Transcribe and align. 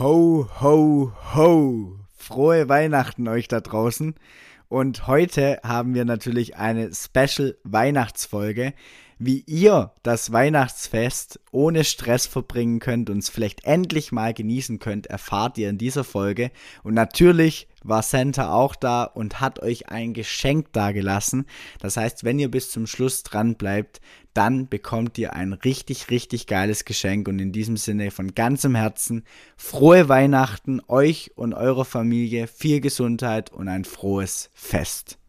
Ho, 0.00 0.48
ho, 0.62 1.12
ho! 1.34 1.98
Frohe 2.16 2.70
Weihnachten 2.70 3.28
euch 3.28 3.48
da 3.48 3.60
draußen. 3.60 4.14
Und 4.70 5.06
heute 5.06 5.60
haben 5.62 5.92
wir 5.92 6.06
natürlich 6.06 6.56
eine 6.56 6.90
Special 6.94 7.58
Weihnachtsfolge, 7.64 8.72
wie 9.20 9.44
ihr 9.46 9.92
das 10.02 10.32
Weihnachtsfest 10.32 11.40
ohne 11.52 11.84
Stress 11.84 12.26
verbringen 12.26 12.80
könnt 12.80 13.10
und 13.10 13.18
es 13.18 13.28
vielleicht 13.28 13.64
endlich 13.64 14.12
mal 14.12 14.32
genießen 14.32 14.78
könnt, 14.78 15.08
erfahrt 15.08 15.58
ihr 15.58 15.68
in 15.68 15.76
dieser 15.76 16.04
Folge. 16.04 16.50
Und 16.82 16.94
natürlich 16.94 17.68
war 17.84 18.02
Santa 18.02 18.50
auch 18.54 18.74
da 18.74 19.04
und 19.04 19.40
hat 19.40 19.60
euch 19.60 19.90
ein 19.90 20.14
Geschenk 20.14 20.72
dagelassen. 20.72 21.44
Das 21.80 21.98
heißt, 21.98 22.24
wenn 22.24 22.38
ihr 22.38 22.50
bis 22.50 22.70
zum 22.70 22.86
Schluss 22.86 23.22
dran 23.22 23.56
bleibt, 23.56 24.00
dann 24.32 24.68
bekommt 24.68 25.18
ihr 25.18 25.34
ein 25.34 25.52
richtig, 25.52 26.10
richtig 26.10 26.46
geiles 26.46 26.86
Geschenk. 26.86 27.28
Und 27.28 27.40
in 27.40 27.52
diesem 27.52 27.76
Sinne 27.76 28.10
von 28.10 28.34
ganzem 28.34 28.74
Herzen 28.74 29.24
frohe 29.58 30.08
Weihnachten 30.08 30.80
euch 30.88 31.32
und 31.36 31.52
eurer 31.52 31.84
Familie, 31.84 32.46
viel 32.46 32.80
Gesundheit 32.80 33.52
und 33.52 33.68
ein 33.68 33.84
frohes 33.84 34.48
Fest. 34.54 35.19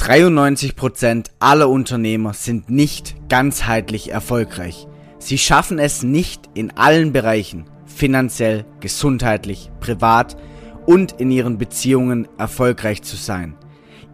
93% 0.00 1.26
aller 1.40 1.68
Unternehmer 1.68 2.32
sind 2.32 2.70
nicht 2.70 3.14
ganzheitlich 3.28 4.10
erfolgreich. 4.10 4.86
Sie 5.18 5.36
schaffen 5.36 5.78
es 5.78 6.02
nicht 6.02 6.48
in 6.54 6.70
allen 6.74 7.12
Bereichen, 7.12 7.66
finanziell, 7.84 8.64
gesundheitlich, 8.80 9.70
privat, 9.78 10.38
und 10.86 11.12
in 11.20 11.30
ihren 11.30 11.58
Beziehungen 11.58 12.26
erfolgreich 12.38 13.02
zu 13.02 13.16
sein. 13.16 13.56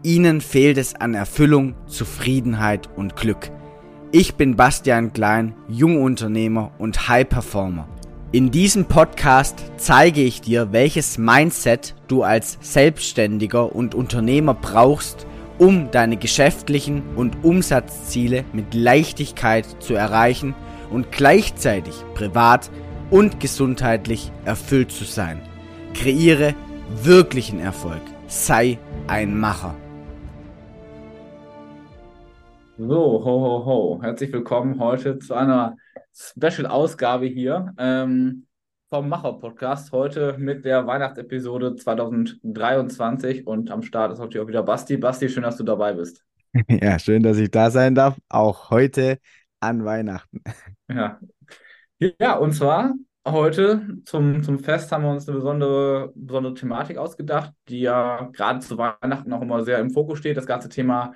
Ihnen 0.03 0.41
fehlt 0.41 0.77
es 0.77 0.97
an 0.97 1.15
Erfüllung, 1.15 1.77
Zufriedenheit 1.87 2.89
und 2.97 3.15
Glück. 3.15 3.53
Ich 4.11 4.35
bin 4.35 4.57
Bastian 4.57 5.13
Klein, 5.13 5.55
Jungunternehmer 5.69 6.73
und 6.79 7.09
High 7.09 7.29
Performer. 7.29 7.89
In 8.33 8.51
diesem 8.51 8.87
Podcast 8.87 9.65
zeige 9.77 10.23
ich 10.23 10.41
dir, 10.41 10.73
welches 10.73 11.17
Mindset 11.17 11.95
du 12.09 12.25
als 12.25 12.59
Selbstständiger 12.61 13.75
und 13.75 13.95
Unternehmer 13.95 14.55
brauchst, 14.55 15.27
um 15.59 15.91
deine 15.91 16.17
geschäftlichen 16.17 17.03
und 17.17 17.45
Umsatzziele 17.45 18.45
mit 18.53 18.75
Leichtigkeit 18.75 19.67
zu 19.81 19.95
erreichen 19.95 20.55
und 20.91 21.13
gleichzeitig 21.13 21.95
privat 22.15 22.71
und 23.11 23.41
gesundheitlich 23.41 24.33
erfüllt 24.45 24.91
zu 24.91 25.05
sein. 25.05 25.41
Kreiere 25.95 26.55
wirklichen 27.03 27.61
Erfolg. 27.61 28.03
Sei 28.27 28.79
ein 29.07 29.39
Macher. 29.39 29.75
So, 32.79 33.25
ho, 33.25 33.25
ho, 33.25 33.65
ho. 33.65 33.99
Herzlich 34.03 34.33
willkommen 34.33 34.79
heute 34.79 35.19
zu 35.19 35.35
einer 35.35 35.77
Special-Ausgabe 36.13 37.27
hier 37.27 37.73
ähm, 37.79 38.46
vom 38.89 39.09
Macher-Podcast. 39.09 39.93
Heute 39.93 40.37
mit 40.39 40.65
der 40.65 40.87
Weihnachtsepisode 40.87 41.75
2023 41.77 43.47
und 43.47 43.71
am 43.71 43.83
Start 43.83 44.13
ist 44.13 44.19
natürlich 44.19 44.45
auch 44.45 44.49
wieder 44.49 44.63
Basti. 44.63 44.97
Basti, 44.97 45.29
schön, 45.29 45.43
dass 45.43 45.57
du 45.57 45.65
dabei 45.65 45.93
bist. 45.95 46.25
Ja, 46.69 46.99
schön, 46.99 47.23
dass 47.23 47.37
ich 47.37 47.51
da 47.51 47.71
sein 47.71 47.95
darf. 47.95 48.17
Auch 48.31 48.71
heute 48.71 49.19
an 49.61 49.85
Weihnachten. 49.85 50.43
Ja. 50.89 51.21
Ja, 51.99 52.37
und 52.37 52.53
zwar 52.53 52.95
Heute 53.27 53.99
zum, 54.05 54.45
zum 54.45 54.61
Fest 54.61 54.93
haben 54.93 55.03
wir 55.03 55.11
uns 55.11 55.29
eine 55.29 55.39
besondere, 55.39 56.13
besondere 56.15 56.55
Thematik 56.55 56.97
ausgedacht, 56.97 57.53
die 57.69 57.81
ja 57.81 58.31
gerade 58.33 58.61
zu 58.61 58.79
Weihnachten 58.79 59.33
auch 59.33 59.43
immer 59.43 59.65
sehr 59.65 59.81
im 59.81 59.91
Fokus 59.91 60.21
steht. 60.21 60.37
Das 60.37 60.47
ganze 60.47 60.69
Thema 60.69 61.13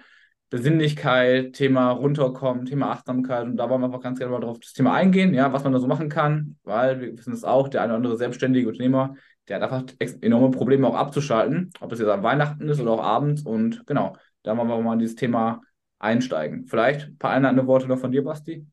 Besinnlichkeit, 0.51 1.53
Thema 1.53 1.93
Runterkommen, 1.93 2.67
Thema 2.67 2.91
Achtsamkeit. 2.91 3.45
Und 3.45 3.57
da 3.57 3.71
wollen 3.71 3.81
wir 3.81 3.87
einfach 3.87 4.01
ganz 4.01 4.19
gerne 4.19 4.33
mal 4.33 4.41
drauf 4.41 4.59
das 4.59 4.73
Thema 4.73 4.93
eingehen, 4.95 5.33
ja, 5.33 5.53
was 5.53 5.63
man 5.63 5.73
da 5.73 5.79
so 5.79 5.87
machen 5.87 6.09
kann, 6.09 6.57
weil 6.65 7.01
wir 7.01 7.17
wissen 7.17 7.33
es 7.33 7.45
auch, 7.45 7.69
der 7.69 7.83
eine 7.83 7.93
oder 7.93 7.97
andere 7.99 8.17
selbstständige 8.17 8.69
Unternehmer, 8.69 9.15
der 9.49 9.61
hat 9.61 9.73
einfach 9.73 10.17
enorme 10.21 10.51
Probleme 10.51 10.87
auch 10.89 10.95
abzuschalten, 10.95 11.71
ob 11.81 11.93
es 11.93 12.01
jetzt 12.01 12.09
an 12.09 12.23
Weihnachten 12.23 12.69
ist 12.69 12.81
oder 12.81 12.93
auch 12.93 13.03
abends. 13.03 13.43
Und 13.43 13.87
genau, 13.87 14.17
da 14.43 14.57
wollen 14.57 14.69
wir 14.69 14.81
mal 14.81 14.95
in 14.95 14.99
dieses 14.99 15.17
Thema 15.17 15.63
einsteigen. 15.99 16.67
Vielleicht 16.67 17.09
ein 17.09 17.19
paar 17.19 17.31
einleitende 17.31 17.67
Worte 17.67 17.87
noch 17.87 17.99
von 17.99 18.11
dir, 18.11 18.25
Basti? 18.25 18.67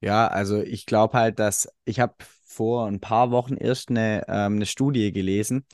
Ja, 0.00 0.28
also 0.28 0.62
ich 0.62 0.86
glaube 0.86 1.18
halt, 1.18 1.38
dass 1.38 1.68
ich 1.84 2.00
habe 2.00 2.14
vor 2.44 2.86
ein 2.86 3.00
paar 3.00 3.30
Wochen 3.30 3.56
erst 3.56 3.90
eine, 3.90 4.24
ähm, 4.28 4.56
eine 4.56 4.66
Studie 4.66 5.12
gelesen, 5.12 5.66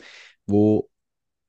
wo 0.47 0.89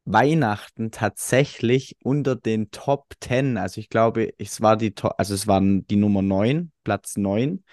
Weihnachten 0.05 0.91
tatsächlich 0.91 1.97
unter 2.03 2.35
den 2.35 2.71
Top 2.71 3.13
10, 3.21 3.57
also 3.57 3.79
ich 3.79 3.89
glaube, 3.89 4.33
es 4.37 4.61
war 4.61 4.77
die 4.77 4.93
also 5.17 5.33
es 5.33 5.47
waren 5.47 5.87
die 5.87 5.95
Nummer 5.95 6.21
9, 6.21 6.71
Platz 6.83 7.15
9, 7.17 7.63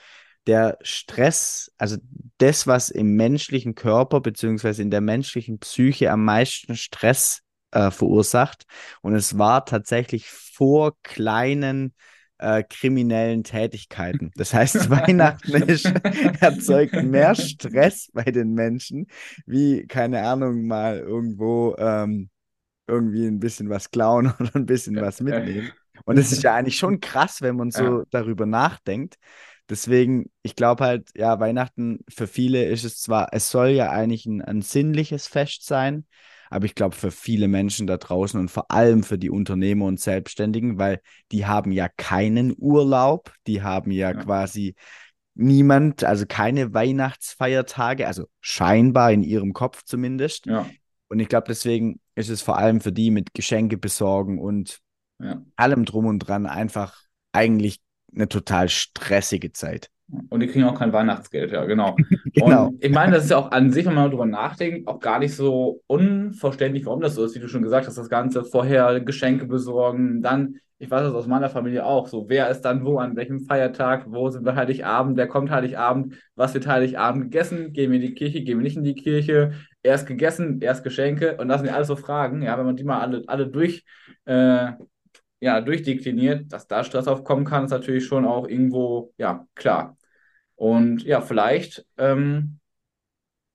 der 0.47 0.79
Stress, 0.83 1.73
also 1.77 1.97
das, 2.39 2.67
was 2.67 2.91
im 2.91 3.15
menschlichen 3.15 3.75
Körper 3.75 4.21
beziehungsweise 4.21 4.83
in 4.83 4.91
der 4.91 5.01
menschlichen 5.01 5.59
Psyche 5.59 6.11
am 6.11 6.25
meisten 6.25 6.77
Stress 6.77 7.43
äh, 7.73 7.91
verursacht. 7.91 8.65
Und 9.03 9.15
es 9.15 9.39
war 9.39 9.65
tatsächlich 9.65 10.29
vor 10.29 10.97
kleinen 11.03 11.95
äh, 12.41 12.63
kriminellen 12.63 13.45
Tätigkeiten. 13.45 14.31
Das 14.41 14.55
heißt, 14.55 14.89
Weihnachten 14.91 15.53
erzeugt 16.41 17.03
mehr 17.03 17.35
Stress 17.35 18.11
bei 18.13 18.25
den 18.25 18.55
Menschen, 18.55 19.07
wie, 19.47 19.87
keine 19.87 20.23
Ahnung, 20.23 20.67
mal 20.67 20.99
irgendwo 20.99 21.77
ähm, 21.79 22.31
irgendwie 22.87 23.27
ein 23.27 23.41
bisschen 23.41 23.69
was 23.69 23.91
klauen 23.91 24.33
oder 24.41 24.57
ein 24.57 24.67
bisschen 24.67 24.97
was 24.97 25.21
mitnehmen. 25.21 25.71
Und 26.05 26.19
es 26.19 26.33
ist 26.33 26.43
ja 26.43 26.55
eigentlich 26.55 26.79
schon 26.79 27.01
krass, 27.01 27.43
wenn 27.43 27.57
man 27.57 27.71
so 27.71 28.01
ja. 28.01 28.05
darüber 28.11 28.47
nachdenkt. 28.47 29.17
Deswegen, 29.69 30.31
ich 30.43 30.57
glaube 30.57 30.85
halt, 30.85 31.11
ja, 31.15 31.39
Weihnachten 31.39 32.01
für 32.09 32.27
viele 32.27 32.65
ist 32.65 32.85
es 32.85 33.01
zwar, 33.01 33.29
es 33.33 33.51
soll 33.51 33.69
ja 33.69 33.91
eigentlich 33.91 34.27
ein, 34.27 34.43
ein 34.43 34.63
sinnliches 34.63 35.29
Fest 35.29 35.67
sein, 35.67 36.07
aber 36.51 36.67
ich 36.67 36.75
glaube, 36.75 36.97
für 36.97 37.13
viele 37.13 37.49
Menschen 37.49 37.87
da 37.87 37.97
draußen 37.97 38.39
und 38.39 38.51
vor 38.51 38.71
allem 38.71 39.05
für 39.05 39.19
die 39.19 39.31
Unternehmer 39.31 39.87
und 39.87 40.01
Selbstständigen, 40.01 40.79
weil 40.79 41.01
die 41.31 41.47
haben 41.47 41.71
ja 41.71 41.89
keinen 41.89 42.55
Urlaub, 42.59 43.33
die 43.47 43.63
haben 43.63 43.93
ja, 43.93 44.11
ja. 44.11 44.15
quasi 44.15 44.75
niemand, 45.35 46.05
also 46.05 46.27
keine 46.27 46.75
Weihnachtsfeiertage, 46.75 48.09
also 48.09 48.27
scheinbar 48.41 49.13
in 49.13 49.23
ihrem 49.23 49.53
Kopf 49.53 49.85
zumindest. 49.85 50.47
Ja. 50.47 50.69
Und 51.09 51.21
ich 51.21 51.29
glaube, 51.29 51.47
deswegen 51.49 52.01
ist 52.17 52.29
es 52.29 52.43
vor 52.43 52.59
allem 52.59 52.81
für 52.81 52.93
die 52.93 53.11
mit 53.11 53.33
Geschenke 53.33 53.79
besorgen 53.79 54.39
und 54.39 54.81
ja. 55.21 55.43
allem 55.57 55.85
drum 55.85 56.07
und 56.07 56.19
dran 56.19 56.47
einfach 56.47 57.01
eigentlich 57.33 57.79
eine 58.13 58.29
total 58.29 58.69
stressige 58.69 59.53
Zeit. 59.53 59.89
Und 60.29 60.41
die 60.41 60.47
kriegen 60.47 60.65
auch 60.65 60.79
kein 60.79 60.93
Weihnachtsgeld, 60.93 61.53
ja, 61.53 61.65
genau. 61.67 61.97
genau. 62.35 62.67
Und 62.69 62.85
ich 62.85 62.91
meine, 62.91 63.13
das 63.13 63.25
ist 63.25 63.31
ja 63.31 63.37
auch 63.39 63.51
an 63.51 63.71
sich, 63.71 63.87
wenn 63.87 63.95
man 63.95 64.07
darüber 64.07 64.27
nachdenkt, 64.27 64.89
auch 64.89 65.01
gar 65.01 65.19
nicht 65.19 65.35
so 65.35 65.81
unverständlich, 65.87 66.87
warum 66.87 67.01
das 67.01 67.15
so 67.15 67.25
ist, 67.25 67.35
wie 67.35 67.41
du 67.41 67.49
schon 67.49 67.63
gesagt 67.63 67.87
hast, 67.87 67.99
das 67.99 68.09
Ganze 68.09 68.45
vorher 68.45 69.01
Geschenke 69.01 69.47
besorgen, 69.47 70.23
dann, 70.23 70.57
ich 70.79 70.91
weiß 70.91 71.03
das 71.03 71.15
aus 71.15 71.27
meiner 71.27 71.51
Familie 71.51 71.85
auch, 71.85 72.09
so, 72.09 72.29
wer 72.29 72.49
ist 72.51 72.63
dann 72.63 72.85
wo, 72.85 72.99
an 72.99 73.17
welchem 73.17 73.41
Feiertag, 73.41 74.07
wo 74.09 74.31
sind 74.31 74.45
wir 74.45 74.57
Heiligabend, 74.57 75.17
wer 75.17 75.29
kommt 75.29 75.51
Heiligabend, 75.51 76.15
was 76.35 76.55
wird 76.55 76.67
Heiligabend 76.67 77.25
gegessen, 77.25 77.73
gehen 77.73 77.91
wir 77.91 78.01
in 78.01 78.07
die 78.07 78.15
Kirche, 78.15 78.43
gehen 78.43 78.59
wir 78.59 78.65
nicht 78.65 78.77
in 78.77 78.85
die 78.85 78.95
Kirche, 78.95 79.53
erst 79.83 80.07
gegessen, 80.07 80.61
erst 80.61 80.85
Geschenke 80.85 81.37
und 81.37 81.49
das 81.49 81.61
sind 81.61 81.69
ja 81.69 81.75
alles 81.75 81.89
so 81.89 81.97
Fragen, 81.97 82.43
ja, 82.43 82.59
wenn 82.59 82.67
man 82.67 82.77
die 82.77 82.85
mal 82.85 83.01
alle, 83.01 83.23
alle 83.27 83.47
durch, 83.47 83.85
äh, 84.25 84.73
ja, 85.41 85.61
durchdekliniert, 85.61 86.53
dass 86.53 86.67
da 86.67 86.85
Stress 86.85 87.09
aufkommen 87.09 87.45
kann, 87.45 87.65
ist 87.65 87.71
natürlich 87.71 88.07
schon 88.07 88.27
auch 88.27 88.47
irgendwo, 88.47 89.13
ja, 89.17 89.47
klar. 89.55 89.97
Und 90.61 91.05
ja, 91.05 91.23
vielleicht 91.23 91.87
ähm, 91.97 92.59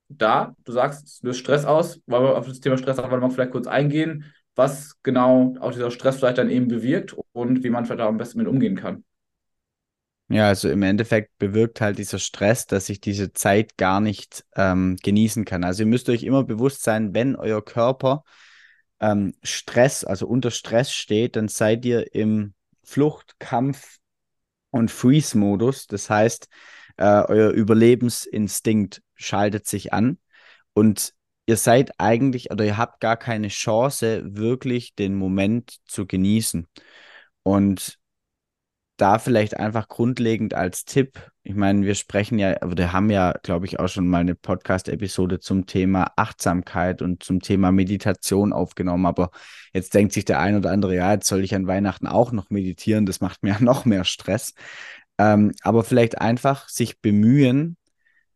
da, 0.10 0.56
du 0.64 0.72
sagst, 0.72 1.06
es 1.06 1.22
löst 1.22 1.40
Stress 1.40 1.64
aus, 1.64 2.02
weil 2.08 2.24
wir 2.24 2.36
auf 2.36 2.48
das 2.48 2.62
Thema 2.62 2.80
Stress 2.80 2.98
auch 2.98 3.08
mal 3.12 3.30
vielleicht 3.30 3.52
kurz 3.52 3.68
eingehen, 3.68 4.26
was 4.56 5.00
genau 5.04 5.54
auch 5.60 5.72
dieser 5.72 5.92
Stress 5.92 6.16
vielleicht 6.16 6.40
dann 6.40 6.50
eben 6.50 6.68
bewirkt 6.68 7.16
und 7.32 7.64
wie 7.64 7.70
man 7.70 7.86
vielleicht 7.86 8.02
auch 8.02 8.08
am 8.08 8.18
besten 8.18 8.40
mit 8.40 8.48
umgehen 8.48 8.76
kann. 8.76 9.04
Ja, 10.30 10.48
also 10.48 10.68
im 10.68 10.82
Endeffekt 10.82 11.38
bewirkt 11.38 11.80
halt 11.80 12.00
dieser 12.00 12.18
Stress, 12.18 12.66
dass 12.66 12.90
ich 12.90 13.02
diese 13.02 13.34
Zeit 13.34 13.78
gar 13.78 14.02
nicht 14.02 14.44
ähm, 14.56 14.98
genießen 15.04 15.46
kann. 15.46 15.64
Also 15.64 15.84
ihr 15.84 15.88
müsst 15.88 16.10
euch 16.10 16.24
immer 16.24 16.44
bewusst 16.44 16.82
sein, 16.82 17.14
wenn 17.14 17.36
euer 17.36 17.64
Körper 17.64 18.24
ähm, 19.00 19.36
Stress, 19.44 20.04
also 20.04 20.26
unter 20.26 20.50
Stress 20.50 20.92
steht, 20.92 21.36
dann 21.36 21.50
seid 21.50 21.86
ihr 21.86 22.16
im 22.16 22.56
Flucht, 22.82 23.36
Kampf 23.38 23.98
und 24.72 24.90
Freeze-Modus. 24.90 25.86
Das 25.86 26.10
heißt, 26.10 26.50
äh, 26.98 27.24
euer 27.28 27.52
Überlebensinstinkt 27.52 29.02
schaltet 29.16 29.68
sich 29.68 29.94
an 29.94 30.18
und 30.74 31.14
ihr 31.46 31.58
seid 31.58 32.00
eigentlich 32.00 32.52
oder 32.52 32.66
ihr 32.66 32.78
habt 32.78 33.00
gar 33.00 33.18
keine 33.18 33.50
Chance, 33.50 34.24
wirklich 34.26 34.96
den 34.96 35.16
Moment 35.16 35.78
zu 35.86 36.06
genießen. 36.06 36.68
Und 37.44 38.00
da 38.98 39.20
vielleicht 39.20 39.58
einfach 39.58 39.88
grundlegend 39.88 40.54
als 40.54 40.86
Tipp, 40.86 41.32
ich 41.44 41.54
meine, 41.54 41.86
wir 41.86 41.96
sprechen 41.96 42.40
ja, 42.40 42.62
oder 42.64 42.94
haben 42.94 43.10
ja, 43.10 43.34
glaube 43.44 43.66
ich, 43.66 43.80
auch 43.80 43.90
schon 43.90 44.08
mal 44.08 44.20
eine 44.20 44.36
Podcast-Episode 44.36 45.40
zum 45.40 45.66
Thema 45.66 46.12
Achtsamkeit 46.16 47.02
und 47.02 47.22
zum 47.22 47.42
Thema 47.42 47.72
Meditation 47.72 48.54
aufgenommen, 48.54 49.06
aber 49.06 49.32
jetzt 49.74 49.94
denkt 49.94 50.14
sich 50.14 50.26
der 50.26 50.40
ein 50.40 50.56
oder 50.56 50.72
andere, 50.72 50.96
ja, 50.96 51.12
jetzt 51.14 51.28
soll 51.28 51.44
ich 51.44 51.54
an 51.54 51.68
Weihnachten 51.68 52.08
auch 52.08 52.32
noch 52.32 52.50
meditieren, 52.50 53.06
das 53.06 53.20
macht 53.20 53.44
mir 53.44 53.58
noch 53.62 53.86
mehr 53.86 54.06
Stress. 54.06 54.54
Ähm, 55.18 55.54
aber 55.62 55.84
vielleicht 55.84 56.20
einfach 56.20 56.68
sich 56.70 57.00
bemühen, 57.02 57.78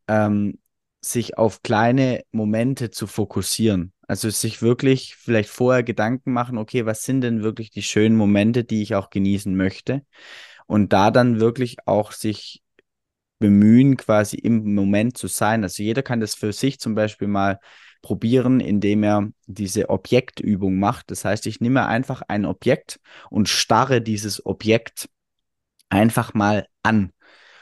ähm, 0.08 0.60
sich 1.02 1.38
auf 1.38 1.62
kleine 1.62 2.24
Momente 2.32 2.90
zu 2.92 3.08
fokussieren. 3.08 3.94
Also 4.08 4.30
sich 4.30 4.62
wirklich 4.62 5.16
vielleicht 5.16 5.50
vorher 5.50 5.84
Gedanken 5.84 6.34
machen, 6.34 6.58
okay, 6.58 6.86
was 6.86 7.04
sind 7.04 7.22
denn 7.22 7.44
wirklich 7.44 7.70
die 7.70 7.84
schönen 7.84 8.16
Momente, 8.16 8.64
die 8.64 8.82
ich 8.82 8.96
auch 8.96 9.10
genießen 9.10 9.56
möchte? 9.56 10.04
Und 10.68 10.94
da 10.94 11.12
dann 11.12 11.40
wirklich 11.40 11.78
auch 11.86 12.12
sich 12.12 12.64
bemühen, 13.40 13.98
quasi 13.98 14.38
im 14.38 14.74
Moment 14.76 15.18
zu 15.18 15.28
sein. 15.28 15.64
Also 15.64 15.82
jeder 15.82 16.04
kann 16.04 16.20
das 16.20 16.36
für 16.36 16.54
sich 16.54 16.80
zum 16.80 16.96
Beispiel 16.96 17.28
mal 17.28 17.60
probieren, 18.02 18.60
indem 18.60 19.04
er 19.04 19.30
diese 19.48 19.90
Objektübung 19.90 20.80
macht. 20.80 21.12
Das 21.12 21.26
heißt, 21.26 21.48
ich 21.48 21.60
nehme 21.60 21.88
einfach 21.88 22.22
ein 22.28 22.46
Objekt 22.46 23.00
und 23.30 23.50
starre 23.50 24.02
dieses 24.02 24.46
Objekt 24.46 25.10
einfach 25.90 26.34
mal 26.34 26.68
an. 26.84 27.12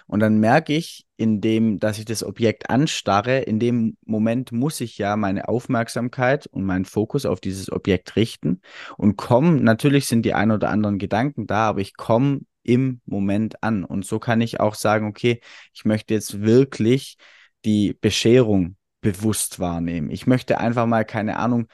Und 0.08 0.22
dann 0.22 0.40
merke 0.40 0.74
ich, 0.74 1.06
indem, 1.18 1.80
dass 1.80 2.00
ich 2.00 2.06
das 2.06 2.24
Objekt 2.24 2.70
anstarre, 2.70 3.40
in 3.40 3.60
dem 3.60 3.98
Moment 4.06 4.54
muss 4.54 4.80
ich 4.80 4.98
ja 4.98 5.18
meine 5.18 5.50
Aufmerksamkeit 5.50 6.48
und 6.48 6.64
meinen 6.64 6.86
Fokus 6.86 7.26
auf 7.26 7.42
dieses 7.42 7.72
Objekt 7.72 8.16
richten 8.16 8.62
und 8.98 9.18
komme, 9.18 9.60
natürlich 9.60 10.06
sind 10.06 10.24
die 10.24 10.34
ein 10.34 10.52
oder 10.52 10.70
anderen 10.70 10.98
Gedanken 10.98 11.46
da, 11.46 11.68
aber 11.68 11.82
ich 11.82 11.98
komme 11.98 12.42
im 12.64 13.02
Moment 13.06 13.64
an. 13.64 13.84
Und 13.84 14.06
so 14.06 14.20
kann 14.20 14.40
ich 14.42 14.60
auch 14.60 14.76
sagen, 14.76 15.08
okay, 15.08 15.42
ich 15.74 15.84
möchte 15.86 16.14
jetzt 16.14 16.42
wirklich 16.42 17.18
die 17.66 17.94
Bescherung 17.94 18.78
bewusst 19.02 19.60
wahrnehmen. 19.60 20.10
Ich 20.10 20.28
möchte 20.28 20.60
einfach 20.60 20.86
mal, 20.86 21.06
keine 21.06 21.38
Ahnung, 21.38 21.68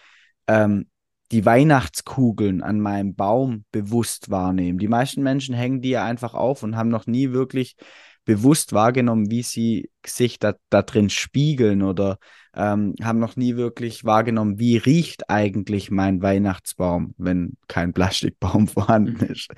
ähm, 0.47 0.87
die 1.33 1.45
Weihnachtskugeln 1.45 2.61
an 2.61 2.79
meinem 2.79 3.15
Baum 3.15 3.65
bewusst 3.71 4.29
wahrnehmen. 4.29 4.77
Die 4.77 4.87
meisten 4.87 5.23
Menschen 5.23 5.55
hängen 5.55 5.81
die 5.81 5.89
ja 5.89 6.05
einfach 6.05 6.35
auf 6.35 6.61
und 6.61 6.75
haben 6.75 6.89
noch 6.89 7.07
nie 7.07 7.31
wirklich 7.31 7.75
bewusst 8.23 8.71
wahrgenommen, 8.71 9.31
wie 9.31 9.41
sie 9.41 9.89
sich 10.05 10.37
da, 10.37 10.53
da 10.69 10.83
drin 10.83 11.09
spiegeln 11.09 11.81
oder 11.81 12.19
ähm, 12.55 12.93
haben 13.01 13.17
noch 13.17 13.35
nie 13.35 13.55
wirklich 13.55 14.05
wahrgenommen, 14.05 14.59
wie 14.59 14.77
riecht 14.77 15.29
eigentlich 15.29 15.89
mein 15.89 16.21
Weihnachtsbaum, 16.21 17.15
wenn 17.17 17.57
kein 17.67 17.93
Plastikbaum 17.93 18.67
vorhanden 18.69 19.25
ist. 19.25 19.49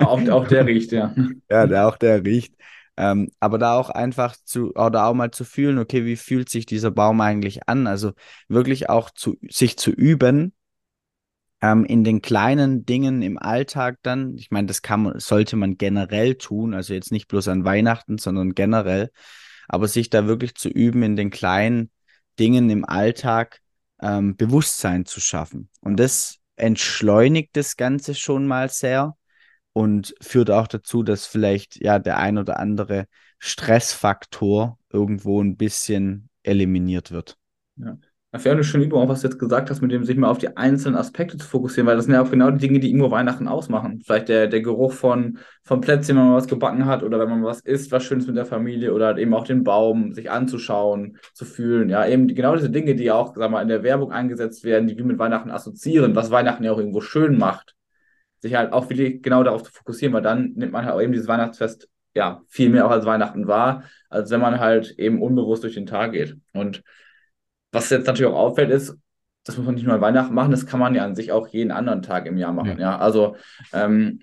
auch, 0.00 0.20
auch 0.28 0.46
der 0.46 0.66
riecht, 0.66 0.92
ja. 0.92 1.14
Ja, 1.50 1.66
der, 1.66 1.88
auch 1.88 1.96
der 1.96 2.22
riecht. 2.24 2.54
Ähm, 2.98 3.30
aber 3.40 3.58
da 3.58 3.78
auch 3.78 3.88
einfach 3.88 4.36
zu, 4.44 4.74
oder 4.74 5.06
auch 5.06 5.14
mal 5.14 5.30
zu 5.30 5.44
fühlen, 5.44 5.78
okay, 5.78 6.04
wie 6.04 6.16
fühlt 6.16 6.50
sich 6.50 6.66
dieser 6.66 6.90
Baum 6.90 7.22
eigentlich 7.22 7.68
an? 7.68 7.86
Also 7.86 8.12
wirklich 8.48 8.90
auch 8.90 9.10
zu, 9.10 9.36
sich 9.48 9.78
zu 9.78 9.90
üben, 9.90 10.52
ähm, 11.66 11.84
in 11.84 12.04
den 12.04 12.22
kleinen 12.22 12.84
Dingen 12.84 13.22
im 13.22 13.38
Alltag 13.38 13.98
dann, 14.02 14.36
ich 14.36 14.50
meine, 14.50 14.66
das 14.66 14.82
kann 14.82 15.18
sollte 15.18 15.56
man 15.56 15.76
generell 15.76 16.36
tun, 16.36 16.74
also 16.74 16.94
jetzt 16.94 17.10
nicht 17.10 17.28
bloß 17.28 17.48
an 17.48 17.64
Weihnachten, 17.64 18.18
sondern 18.18 18.54
generell, 18.54 19.10
aber 19.68 19.88
sich 19.88 20.10
da 20.10 20.26
wirklich 20.26 20.54
zu 20.54 20.68
üben, 20.68 21.02
in 21.02 21.16
den 21.16 21.30
kleinen 21.30 21.90
Dingen 22.38 22.70
im 22.70 22.84
Alltag 22.84 23.60
ähm, 24.00 24.36
Bewusstsein 24.36 25.06
zu 25.06 25.20
schaffen. 25.20 25.68
Und 25.80 25.98
das 25.98 26.38
entschleunigt 26.56 27.56
das 27.56 27.76
Ganze 27.76 28.14
schon 28.14 28.46
mal 28.46 28.68
sehr 28.68 29.16
und 29.72 30.14
führt 30.20 30.50
auch 30.50 30.68
dazu, 30.68 31.02
dass 31.02 31.26
vielleicht 31.26 31.76
ja 31.82 31.98
der 31.98 32.18
ein 32.18 32.38
oder 32.38 32.60
andere 32.60 33.06
Stressfaktor 33.38 34.78
irgendwo 34.90 35.42
ein 35.42 35.56
bisschen 35.56 36.28
eliminiert 36.42 37.10
wird. 37.10 37.36
Ja. 37.76 37.98
Das 38.32 38.44
wäre 38.44 38.54
eine 38.54 38.64
schöne 38.64 38.84
Übung, 38.84 39.02
auch 39.02 39.08
was 39.08 39.22
du 39.22 39.28
jetzt 39.28 39.38
gesagt 39.38 39.70
hast, 39.70 39.80
mit 39.80 39.92
dem 39.92 40.04
sich 40.04 40.16
mal 40.16 40.28
auf 40.28 40.38
die 40.38 40.56
einzelnen 40.56 40.96
Aspekte 40.96 41.38
zu 41.38 41.46
fokussieren, 41.46 41.86
weil 41.86 41.96
das 41.96 42.04
sind 42.04 42.14
ja 42.14 42.22
auch 42.22 42.30
genau 42.30 42.50
die 42.50 42.58
Dinge, 42.58 42.80
die 42.80 42.88
irgendwo 42.88 43.10
Weihnachten 43.10 43.48
ausmachen. 43.48 44.02
Vielleicht 44.04 44.28
der, 44.28 44.46
der 44.48 44.60
Geruch 44.60 44.92
von, 44.92 45.38
vom 45.62 45.80
Plätzchen, 45.80 46.16
wenn 46.16 46.26
man 46.26 46.34
was 46.34 46.48
gebacken 46.48 46.84
hat 46.86 47.02
oder 47.02 47.18
wenn 47.18 47.30
man 47.30 47.44
was 47.44 47.60
isst, 47.60 47.92
was 47.92 48.04
Schönes 48.04 48.26
mit 48.26 48.36
der 48.36 48.44
Familie 48.44 48.92
oder 48.92 49.16
eben 49.16 49.32
auch 49.32 49.44
den 49.44 49.64
Baum, 49.64 50.12
sich 50.12 50.30
anzuschauen, 50.30 51.18
zu 51.32 51.44
fühlen. 51.44 51.88
Ja, 51.88 52.06
eben 52.06 52.26
genau 52.26 52.56
diese 52.56 52.68
Dinge, 52.68 52.94
die 52.94 53.10
auch, 53.10 53.34
sag 53.34 53.50
mal, 53.50 53.62
in 53.62 53.68
der 53.68 53.82
Werbung 53.84 54.12
eingesetzt 54.12 54.64
werden, 54.64 54.86
die 54.86 54.98
wir 54.98 55.04
mit 55.04 55.18
Weihnachten 55.18 55.50
assoziieren, 55.50 56.14
was 56.14 56.30
Weihnachten 56.30 56.64
ja 56.64 56.72
auch 56.72 56.78
irgendwo 56.78 57.00
schön 57.00 57.38
macht. 57.38 57.74
Sich 58.40 58.54
halt 58.54 58.72
auch 58.72 58.90
wirklich 58.90 59.22
genau 59.22 59.44
darauf 59.44 59.62
zu 59.62 59.72
fokussieren, 59.72 60.12
weil 60.12 60.22
dann 60.22 60.52
nimmt 60.56 60.72
man 60.72 60.84
halt 60.84 60.94
auch 60.94 61.00
eben 61.00 61.12
dieses 61.12 61.28
Weihnachtsfest 61.28 61.88
ja 62.12 62.42
viel 62.48 62.70
mehr 62.70 62.86
auch 62.86 62.90
als 62.90 63.06
Weihnachten 63.06 63.46
wahr, 63.46 63.84
als 64.10 64.30
wenn 64.30 64.40
man 64.40 64.58
halt 64.58 64.98
eben 64.98 65.22
unbewusst 65.22 65.62
durch 65.62 65.74
den 65.74 65.86
Tag 65.86 66.12
geht. 66.12 66.36
Und 66.52 66.82
was 67.76 67.90
jetzt 67.90 68.06
natürlich 68.06 68.32
auch 68.32 68.38
auffällt, 68.38 68.70
ist, 68.70 68.96
das 69.44 69.56
muss 69.56 69.66
man 69.66 69.76
nicht 69.76 69.84
nur 69.84 69.94
an 69.94 70.00
Weihnachten 70.00 70.34
machen, 70.34 70.50
das 70.50 70.66
kann 70.66 70.80
man 70.80 70.94
ja 70.94 71.04
an 71.04 71.14
sich 71.14 71.30
auch 71.30 71.46
jeden 71.48 71.70
anderen 71.70 72.02
Tag 72.02 72.26
im 72.26 72.36
Jahr 72.36 72.52
machen. 72.52 72.78
Ja, 72.78 72.92
ja? 72.92 72.98
also 72.98 73.36
ähm, 73.72 74.18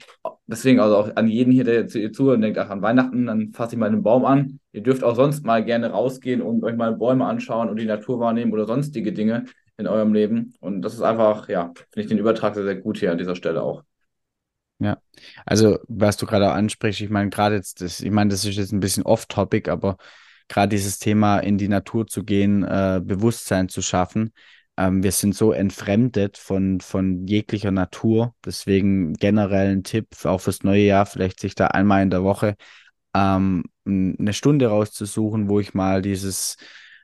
deswegen 0.48 0.82
also 0.82 0.98
auch 0.98 1.16
an 1.16 1.30
jeden 1.30 1.54
hier, 1.54 1.64
der 1.64 1.76
jetzt 1.76 1.94
hier 1.94 2.12
zuhört 2.12 2.36
und 2.36 2.42
denkt, 2.42 2.58
ach, 2.58 2.70
an 2.70 2.82
Weihnachten, 2.82 3.26
dann 3.28 3.54
fasse 3.54 3.76
ich 3.76 3.80
mal 3.80 3.86
einen 3.86 4.04
Baum 4.04 4.26
an. 4.26 4.60
Ihr 4.74 4.84
dürft 4.84 5.04
auch 5.04 5.16
sonst 5.16 5.46
mal 5.46 5.64
gerne 5.64 5.92
rausgehen 5.92 6.42
und 6.42 6.64
euch 6.64 6.76
mal 6.76 6.94
Bäume 6.94 7.26
anschauen 7.26 7.70
und 7.70 7.80
die 7.80 7.86
Natur 7.86 8.20
wahrnehmen 8.20 8.52
oder 8.52 8.66
sonstige 8.66 9.14
Dinge 9.14 9.46
in 9.78 9.88
eurem 9.88 10.14
Leben. 10.14 10.54
Und 10.60 10.82
das 10.82 10.94
ist 10.94 11.02
einfach, 11.02 11.48
ja, 11.48 11.72
finde 11.92 12.02
ich 12.02 12.08
den 12.08 12.18
Übertrag 12.18 12.54
sehr, 12.56 12.66
sehr 12.66 12.76
gut 12.76 12.98
hier 12.98 13.12
an 13.12 13.18
dieser 13.18 13.36
Stelle 13.36 13.64
auch. 13.64 13.84
Ja, 14.80 14.98
also 15.46 15.80
was 15.88 16.18
du 16.18 16.26
gerade 16.26 16.52
ansprichst, 16.52 17.00
ich 17.00 17.10
meine, 17.10 17.30
gerade 17.30 17.56
jetzt, 17.56 17.80
das, 17.80 18.02
ich 18.02 18.12
meine, 18.12 18.32
das 18.32 18.44
ist 18.44 18.58
jetzt 18.58 18.74
ein 18.74 18.82
bisschen 18.82 19.04
off-topic, 19.04 19.72
aber 19.72 19.96
gerade 20.48 20.70
dieses 20.70 21.00
Thema 21.00 21.40
in 21.40 21.58
die 21.58 21.68
Natur 21.68 22.08
zu 22.08 22.24
gehen, 22.24 22.64
äh, 22.64 23.02
Bewusstsein 23.04 23.70
zu 23.70 23.82
schaffen. 23.82 24.34
Ähm, 24.78 25.04
wir 25.04 25.12
sind 25.12 25.36
so 25.36 25.52
entfremdet 25.52 26.38
von, 26.38 26.80
von 26.82 27.28
jeglicher 27.28 27.72
Natur. 27.72 28.36
Deswegen 28.46 29.14
generell 29.14 29.72
ein 29.72 29.84
Tipp, 29.84 30.26
auch 30.26 30.40
fürs 30.42 30.64
neue 30.64 30.84
Jahr, 30.84 31.06
vielleicht 31.06 31.40
sich 31.40 31.56
da 31.56 31.68
einmal 31.68 32.04
in 32.04 32.10
der 32.10 32.24
Woche 32.24 32.56
ähm, 33.14 33.64
eine 33.86 34.34
Stunde 34.34 34.68
rauszusuchen, 34.68 35.50
wo 35.50 35.60
ich 35.60 35.74
mal 35.74 36.02
dieses, 36.02 36.58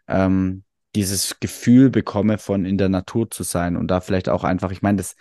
ähm, 0.08 0.64
dieses 0.96 1.40
Gefühl 1.40 1.90
bekomme, 1.90 2.38
von 2.38 2.66
in 2.66 2.78
der 2.78 2.90
Natur 2.90 3.30
zu 3.30 3.44
sein 3.44 3.78
und 3.78 3.90
da 3.90 4.02
vielleicht 4.02 4.30
auch 4.30 4.44
einfach, 4.44 4.72
ich 4.72 4.82
meine, 4.82 4.98
das 4.98 5.16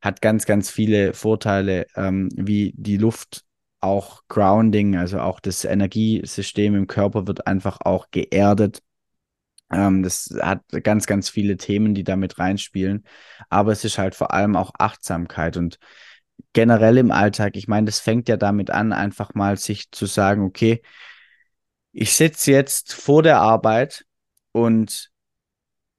hat 0.00 0.20
ganz, 0.20 0.44
ganz 0.44 0.70
viele 0.70 1.14
Vorteile, 1.14 1.86
ähm, 1.96 2.28
wie 2.34 2.74
die 2.76 2.98
Luft 2.98 3.42
auch 3.84 4.22
Grounding, 4.28 4.96
also 4.96 5.20
auch 5.20 5.40
das 5.40 5.64
Energiesystem 5.64 6.74
im 6.74 6.86
Körper 6.86 7.26
wird 7.26 7.46
einfach 7.46 7.80
auch 7.82 8.10
geerdet. 8.10 8.82
Ähm, 9.70 10.02
das 10.02 10.34
hat 10.40 10.62
ganz, 10.82 11.06
ganz 11.06 11.28
viele 11.28 11.56
Themen, 11.58 11.94
die 11.94 12.04
damit 12.04 12.38
reinspielen. 12.38 13.04
Aber 13.50 13.72
es 13.72 13.84
ist 13.84 13.98
halt 13.98 14.14
vor 14.14 14.32
allem 14.32 14.56
auch 14.56 14.72
Achtsamkeit 14.78 15.56
und 15.58 15.78
generell 16.54 16.96
im 16.98 17.10
Alltag. 17.10 17.56
Ich 17.56 17.68
meine, 17.68 17.86
das 17.86 18.00
fängt 18.00 18.28
ja 18.28 18.36
damit 18.38 18.70
an, 18.70 18.92
einfach 18.92 19.34
mal 19.34 19.58
sich 19.58 19.90
zu 19.90 20.06
sagen, 20.06 20.42
okay, 20.44 20.82
ich 21.92 22.14
sitze 22.14 22.52
jetzt 22.52 22.94
vor 22.94 23.22
der 23.22 23.40
Arbeit 23.40 24.06
und 24.52 25.10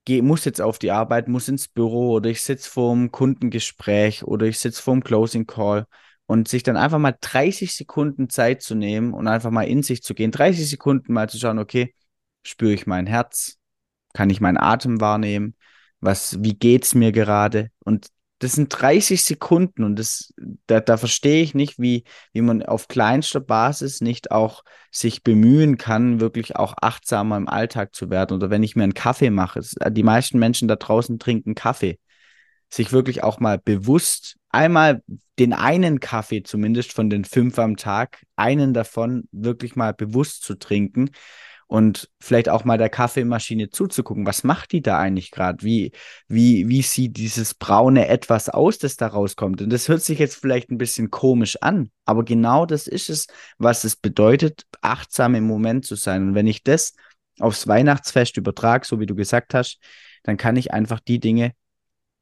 geh, 0.06 0.22
muss 0.24 0.44
jetzt 0.46 0.62
auf 0.62 0.80
die 0.80 0.92
Arbeit, 0.92 1.28
muss 1.28 1.48
ins 1.48 1.68
Büro 1.68 2.14
oder 2.14 2.30
ich 2.32 2.42
sitze 2.42 2.70
vor 2.70 2.94
einem 2.94 3.12
Kundengespräch 3.12 4.24
oder 4.24 4.48
ich 4.48 4.60
sitze 4.60 4.82
vor 4.82 4.94
einem 4.94 5.04
Closing 5.04 5.46
Call 5.46 5.86
und 6.26 6.48
sich 6.48 6.64
dann 6.64 6.78
einfach 6.78 7.00
mal 7.00 7.16
30 7.20 7.76
Sekunden 7.76 8.30
Zeit 8.30 8.62
zu 8.62 8.76
nehmen 8.76 9.14
und 9.14 9.28
einfach 9.28 9.52
mal 9.52 9.68
in 9.68 9.84
sich 9.84 10.02
zu 10.04 10.14
gehen, 10.14 10.32
30 10.32 10.70
Sekunden 10.70 11.14
mal 11.14 11.30
zu 11.30 11.38
schauen, 11.38 11.60
okay, 11.60 11.94
spüre 12.44 12.74
ich 12.74 12.88
mein 12.88 13.08
Herz, 13.08 13.58
kann 14.14 14.30
ich 14.30 14.42
meinen 14.42 14.58
Atem 14.58 15.02
wahrnehmen, 15.02 15.56
was, 16.00 16.42
wie 16.44 16.54
geht's 16.54 16.96
mir 16.96 17.12
gerade? 17.12 17.70
Und 17.84 18.08
das 18.40 18.54
sind 18.54 18.70
30 18.70 19.24
Sekunden 19.24 19.84
und 19.84 19.98
das, 19.98 20.34
da, 20.68 20.80
da 20.80 20.98
verstehe 20.98 21.42
ich 21.42 21.56
nicht, 21.56 21.80
wie, 21.80 22.04
wie 22.34 22.42
man 22.42 22.64
auf 22.64 22.88
kleinster 22.88 23.40
Basis 23.40 24.02
nicht 24.02 24.32
auch 24.32 24.64
sich 24.92 25.24
bemühen 25.24 25.78
kann, 25.78 26.20
wirklich 26.20 26.56
auch 26.56 26.76
achtsamer 26.82 27.38
im 27.38 27.48
Alltag 27.48 27.96
zu 27.96 28.10
werden. 28.10 28.36
Oder 28.36 28.50
wenn 28.50 28.64
ich 28.64 28.76
mir 28.76 28.84
einen 28.84 28.94
Kaffee 28.94 29.30
mache, 29.30 29.62
die 29.90 30.04
meisten 30.04 30.38
Menschen 30.38 30.68
da 30.68 30.76
draußen 30.76 31.18
trinken 31.18 31.56
Kaffee 31.56 31.98
sich 32.70 32.92
wirklich 32.92 33.24
auch 33.24 33.40
mal 33.40 33.58
bewusst 33.58 34.38
einmal 34.56 35.04
den 35.38 35.54
einen 35.54 36.00
Kaffee 36.00 36.44
zumindest 36.44 36.94
von 36.94 37.10
den 37.10 37.26
fünf 37.26 37.60
am 37.60 37.76
Tag, 37.78 38.24
einen 38.36 38.74
davon 38.74 39.28
wirklich 39.32 39.76
mal 39.76 39.94
bewusst 39.94 40.44
zu 40.44 40.56
trinken 40.56 41.12
und 41.68 42.10
vielleicht 42.22 42.48
auch 42.48 42.64
mal 42.64 42.78
der 42.78 42.90
Kaffeemaschine 42.90 43.70
zuzugucken. 43.70 44.26
Was 44.26 44.44
macht 44.44 44.72
die 44.72 44.82
da 44.82 45.00
eigentlich 45.00 45.32
gerade? 45.32 45.64
Wie, 45.64 45.92
wie, 46.28 46.70
wie 46.70 46.82
sieht 46.82 47.18
dieses 47.18 47.54
braune 47.54 48.08
Etwas 48.08 48.50
aus, 48.50 48.78
das 48.78 48.96
da 48.98 49.08
rauskommt? 49.08 49.62
Und 49.62 49.72
das 49.72 49.90
hört 49.90 50.02
sich 50.02 50.20
jetzt 50.20 50.36
vielleicht 50.36 50.70
ein 50.70 50.78
bisschen 50.78 51.12
komisch 51.12 51.58
an, 51.62 51.90
aber 52.06 52.24
genau 52.24 52.66
das 52.66 52.88
ist 52.88 53.10
es, 53.10 53.28
was 53.58 53.84
es 53.84 53.96
bedeutet, 53.96 54.66
achtsam 54.82 55.36
im 55.36 55.46
Moment 55.46 55.86
zu 55.86 55.96
sein. 55.96 56.30
Und 56.30 56.36
wenn 56.36 56.48
ich 56.48 56.64
das 56.64 56.94
aufs 57.40 57.68
Weihnachtsfest 57.68 58.38
übertrage, 58.38 58.86
so 58.86 59.00
wie 59.00 59.06
du 59.06 59.16
gesagt 59.16 59.54
hast, 59.54 59.80
dann 60.24 60.38
kann 60.38 60.56
ich 60.56 60.72
einfach 60.72 61.00
die 61.00 61.20
Dinge 61.20 61.52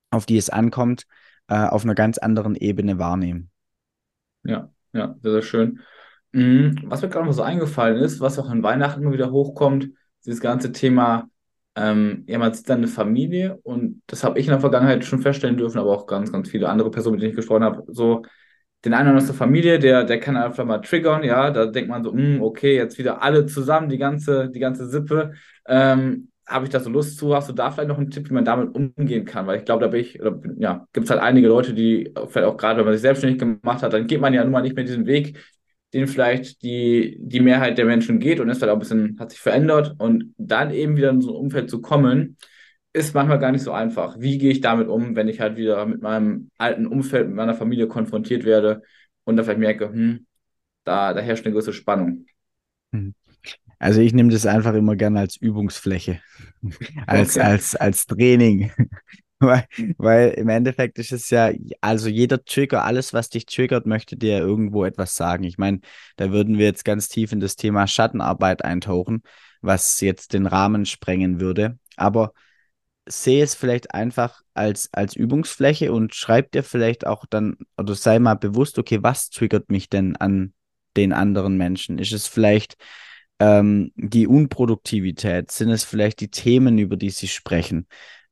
auf 0.09 0.25
die 0.25 0.37
es 0.37 0.49
ankommt, 0.49 1.05
äh, 1.47 1.67
auf 1.67 1.83
einer 1.83 1.95
ganz 1.95 2.17
anderen 2.17 2.55
Ebene 2.55 3.00
wahrnehmen. 3.00 3.50
Ja, 4.43 4.71
ja, 4.93 5.15
sehr, 5.21 5.31
sehr 5.31 5.41
schön. 5.41 5.79
Mhm. 6.31 6.83
Was 6.85 7.01
mir 7.01 7.09
gerade 7.09 7.25
noch 7.25 7.33
so 7.33 7.43
eingefallen 7.43 7.97
ist, 7.97 8.19
was 8.19 8.39
auch 8.39 8.50
an 8.50 8.63
Weihnachten 8.63 9.01
immer 9.01 9.13
wieder 9.13 9.31
hochkommt, 9.31 9.89
dieses 10.25 10.41
ganze 10.41 10.71
Thema, 10.71 11.29
ähm, 11.75 12.23
ja, 12.27 12.39
man 12.39 12.53
sieht 12.53 12.69
dann 12.69 12.79
eine 12.79 12.88
Familie 12.88 13.59
und 13.63 14.01
das 14.07 14.23
habe 14.23 14.39
ich 14.39 14.45
in 14.45 14.51
der 14.51 14.59
Vergangenheit 14.59 15.05
schon 15.05 15.21
feststellen 15.21 15.57
dürfen, 15.57 15.79
aber 15.79 15.91
auch 15.91 16.07
ganz, 16.07 16.31
ganz 16.31 16.50
viele 16.50 16.69
andere 16.69 16.91
Personen, 16.91 17.15
mit 17.15 17.21
denen 17.21 17.31
ich 17.31 17.35
gesprochen 17.35 17.63
habe, 17.63 17.83
so 17.88 18.23
den 18.85 18.93
einen 18.93 19.15
aus 19.15 19.27
der 19.27 19.35
Familie, 19.35 19.79
der, 19.79 20.03
der 20.03 20.19
kann 20.19 20.35
einfach 20.35 20.65
mal 20.65 20.79
triggern, 20.79 21.23
ja, 21.23 21.51
da 21.51 21.65
denkt 21.65 21.89
man 21.89 22.03
so, 22.03 22.12
mh, 22.12 22.21
hm, 22.21 22.41
okay, 22.41 22.75
jetzt 22.75 22.97
wieder 22.97 23.21
alle 23.21 23.45
zusammen, 23.45 23.89
die 23.89 23.97
ganze, 23.97 24.50
die 24.50 24.59
ganze 24.59 24.88
Sippe. 24.88 25.33
Ähm, 25.65 26.29
habe 26.47 26.65
ich 26.65 26.71
da 26.71 26.79
so 26.79 26.89
Lust 26.89 27.17
zu? 27.17 27.35
Hast 27.35 27.50
du 27.50 27.53
da 27.53 27.71
vielleicht 27.71 27.89
noch 27.89 27.97
einen 27.97 28.12
Tipp, 28.12 28.29
wie 28.29 28.33
man 28.33 28.45
damit 28.45 28.75
umgehen 28.75 29.25
kann? 29.25 29.47
Weil 29.47 29.59
ich 29.59 29.65
glaube, 29.65 29.81
da 29.81 29.88
bin 29.88 30.01
ich, 30.01 30.19
oder, 30.19 30.39
ja, 30.57 30.88
gibt 30.93 31.05
es 31.05 31.09
halt 31.09 31.21
einige 31.21 31.47
Leute, 31.47 31.73
die 31.73 32.13
vielleicht 32.27 32.47
auch 32.47 32.57
gerade, 32.57 32.79
wenn 32.79 32.85
man 32.85 32.93
sich 32.93 33.01
selbstständig 33.01 33.39
gemacht 33.39 33.81
hat, 33.81 33.93
dann 33.93 34.07
geht 34.07 34.21
man 34.21 34.33
ja 34.33 34.43
nun 34.43 34.51
mal 34.51 34.62
nicht 34.62 34.75
mehr 34.75 34.85
diesen 34.85 35.05
Weg, 35.05 35.38
den 35.93 36.07
vielleicht 36.07 36.62
die, 36.63 37.17
die 37.19 37.39
Mehrheit 37.39 37.77
der 37.77 37.85
Menschen 37.85 38.19
geht 38.19 38.39
und 38.39 38.50
ist 38.50 38.57
vielleicht 38.57 38.71
auch 38.71 38.75
ein 38.75 38.79
bisschen, 38.79 39.17
hat 39.19 39.31
sich 39.31 39.39
verändert 39.39 39.95
und 40.00 40.33
dann 40.38 40.71
eben 40.71 40.97
wieder 40.97 41.09
in 41.12 41.21
so 41.21 41.31
ein 41.31 41.35
Umfeld 41.45 41.69
zu 41.69 41.81
kommen, 41.81 42.38
ist 42.93 43.13
manchmal 43.15 43.39
gar 43.39 43.51
nicht 43.51 43.63
so 43.63 43.71
einfach. 43.71 44.19
Wie 44.19 44.38
gehe 44.38 44.51
ich 44.51 44.62
damit 44.62 44.88
um, 44.88 45.15
wenn 45.15 45.27
ich 45.27 45.39
halt 45.39 45.55
wieder 45.57 45.85
mit 45.85 46.01
meinem 46.01 46.51
alten 46.57 46.85
Umfeld, 46.88 47.27
mit 47.27 47.35
meiner 47.35 47.55
Familie 47.55 47.88
konfrontiert 47.88 48.43
werde 48.43 48.81
und 49.23 49.38
dann 49.38 49.45
vielleicht 49.45 49.59
merke, 49.59 49.89
hm, 49.89 50.25
da, 50.83 51.13
da 51.13 51.21
herrscht 51.21 51.45
eine 51.45 51.53
gewisse 51.53 51.73
Spannung. 51.73 52.25
Also 53.83 53.99
ich 53.99 54.13
nehme 54.13 54.29
das 54.29 54.45
einfach 54.45 54.75
immer 54.75 54.95
gerne 54.95 55.19
als 55.19 55.35
Übungsfläche, 55.35 56.21
als, 57.05 57.35
okay. 57.35 57.45
als, 57.45 57.75
als 57.75 58.05
Training. 58.05 58.71
weil, 59.39 59.67
weil 59.97 60.29
im 60.29 60.47
Endeffekt 60.47 60.99
ist 60.99 61.11
es 61.11 61.29
ja, 61.29 61.51
also 61.81 62.07
jeder 62.07 62.45
Trigger, 62.45 62.85
alles, 62.85 63.11
was 63.11 63.29
dich 63.29 63.45
triggert, 63.45 63.85
möchte 63.85 64.15
dir 64.15 64.39
irgendwo 64.39 64.85
etwas 64.85 65.17
sagen. 65.17 65.43
Ich 65.43 65.57
meine, 65.57 65.81
da 66.15 66.31
würden 66.31 66.57
wir 66.57 66.65
jetzt 66.65 66.85
ganz 66.85 67.09
tief 67.09 67.33
in 67.33 67.41
das 67.41 67.57
Thema 67.57 67.85
Schattenarbeit 67.85 68.63
eintauchen, 68.63 69.21
was 69.59 69.99
jetzt 69.99 70.31
den 70.31 70.45
Rahmen 70.45 70.85
sprengen 70.85 71.41
würde. 71.41 71.77
Aber 71.97 72.31
sehe 73.05 73.43
es 73.43 73.53
vielleicht 73.53 73.93
einfach 73.93 74.43
als, 74.53 74.87
als 74.93 75.13
Übungsfläche 75.13 75.91
und 75.91 76.15
schreib 76.15 76.53
dir 76.53 76.63
vielleicht 76.63 77.05
auch 77.05 77.25
dann, 77.29 77.57
oder 77.77 77.95
sei 77.95 78.17
mal 78.17 78.35
bewusst, 78.35 78.79
okay, 78.79 78.99
was 79.01 79.29
triggert 79.29 79.69
mich 79.69 79.89
denn 79.89 80.15
an 80.15 80.53
den 80.95 81.11
anderen 81.11 81.57
Menschen? 81.57 81.99
Ist 81.99 82.13
es 82.13 82.27
vielleicht 82.27 82.77
ähm, 83.43 83.91
die 83.95 84.25
Unproduktivität? 84.25 85.51
Sind 85.51 85.69
es 85.69 85.83
vielleicht 85.83 86.21
die 86.21 86.29
Themen, 86.29 86.77
über 86.77 86.95
die 86.95 87.09
sie 87.09 87.27
sprechen? 87.27 87.88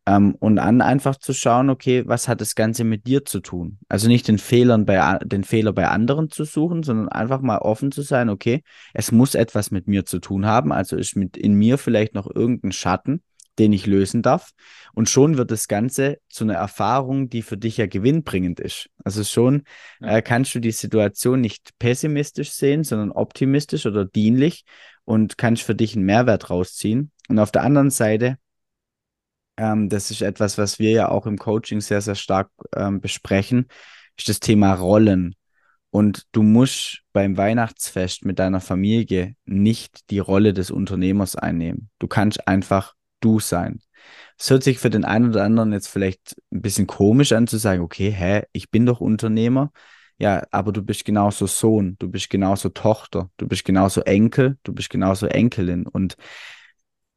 Ähm, 0.08 0.36
und 0.40 0.58
an 0.58 0.82
einfach 0.82 1.18
zu 1.18 1.34
schauen, 1.34 1.70
okay, 1.70 2.04
was 2.08 2.28
hat 2.28 2.42
das 2.42 2.56
Ganze 2.56 2.84
mit 2.86 3.06
dir 3.06 3.26
zu 3.26 3.40
tun? 3.42 3.78
Also 3.90 4.08
nicht 4.08 4.28
den 4.28 4.40
Fehlern 4.40 4.86
bei, 4.86 5.20
den 5.24 5.44
Fehler 5.44 5.74
bei 5.74 5.88
anderen 5.90 6.30
zu 6.30 6.46
suchen, 6.46 6.82
sondern 6.82 7.10
einfach 7.10 7.42
mal 7.42 7.60
offen 7.60 7.92
zu 7.92 8.02
sein, 8.02 8.30
okay, 8.30 8.64
es 8.94 9.12
muss 9.12 9.36
etwas 9.36 9.70
mit 9.70 9.88
mir 9.88 10.06
zu 10.06 10.20
tun 10.20 10.46
haben, 10.46 10.72
also 10.72 10.96
ist 10.96 11.16
mit 11.16 11.38
in 11.38 11.54
mir 11.54 11.78
vielleicht 11.78 12.16
noch 12.16 12.34
irgendein 12.34 12.72
Schatten, 12.72 13.22
den 13.62 13.74
ich 13.74 13.86
lösen 13.86 14.24
darf. 14.24 14.50
Und 14.94 15.08
schon 15.08 15.38
wird 15.38 15.52
das 15.52 15.68
Ganze 15.68 16.18
zu 16.30 16.44
einer 16.44 16.56
Erfahrung, 16.56 17.30
die 17.30 17.44
für 17.44 17.58
dich 17.58 17.78
ja 17.78 17.86
gewinnbringend 17.86 18.60
ist. 18.60 18.90
Also 19.04 19.24
schon 19.24 19.64
ja. 20.00 20.18
äh, 20.18 20.22
kannst 20.24 20.56
du 20.56 20.60
die 20.60 20.72
Situation 20.72 21.42
nicht 21.42 21.78
pessimistisch 21.78 22.52
sehen, 22.52 22.84
sondern 22.84 23.12
optimistisch 23.12 23.86
oder 23.86 24.04
dienlich 24.04 24.66
und 25.06 25.38
kannst 25.38 25.62
für 25.62 25.76
dich 25.76 25.96
einen 25.96 26.06
Mehrwert 26.06 26.50
rausziehen. 26.50 27.12
Und 27.30 27.38
auf 27.38 27.52
der 27.52 27.62
anderen 27.62 27.92
Seite, 27.92 28.38
ähm, 29.58 29.88
das 29.90 30.10
ist 30.10 30.24
etwas, 30.24 30.58
was 30.58 30.80
wir 30.80 30.90
ja 30.90 31.10
auch 31.10 31.28
im 31.28 31.38
Coaching 31.38 31.82
sehr, 31.82 32.02
sehr 32.02 32.16
stark 32.16 32.50
ähm, 32.76 33.00
besprechen, 33.00 33.68
ist 34.18 34.28
das 34.28 34.40
Thema 34.40 34.74
Rollen. 34.74 35.36
Und 35.92 36.24
du 36.32 36.42
musst 36.42 37.04
beim 37.14 37.38
Weihnachtsfest 37.38 38.26
mit 38.26 38.40
deiner 38.40 38.62
Familie 38.62 39.36
nicht 39.46 40.10
die 40.10 40.20
Rolle 40.20 40.54
des 40.54 40.72
Unternehmers 40.72 41.36
einnehmen. 41.36 41.90
Du 42.00 42.08
kannst 42.08 42.48
einfach 42.48 42.96
du 43.22 43.40
sein. 43.40 43.80
Es 44.38 44.50
hört 44.50 44.64
sich 44.64 44.80
für 44.80 44.90
den 44.90 45.06
einen 45.06 45.30
oder 45.30 45.44
anderen 45.44 45.72
jetzt 45.74 45.88
vielleicht 45.88 46.36
ein 46.52 46.62
bisschen 46.62 46.88
komisch 46.88 47.32
an 47.32 47.48
zu 47.48 47.58
sagen, 47.58 47.82
okay, 47.84 48.12
hä, 48.12 48.44
ich 48.54 48.72
bin 48.72 48.86
doch 48.86 49.00
Unternehmer. 49.02 49.72
Ja, 50.18 50.44
aber 50.52 50.72
du 50.72 50.84
bist 50.84 51.06
genauso 51.06 51.48
Sohn, 51.48 51.96
du 52.00 52.10
bist 52.10 52.30
genauso 52.30 52.70
Tochter, 52.70 53.32
du 53.38 53.48
bist 53.48 53.66
genauso 53.66 54.02
Enkel, 54.02 54.58
du 54.64 54.74
bist 54.74 54.90
genauso 54.90 55.28
Enkelin. 55.28 55.88
Und 55.88 56.16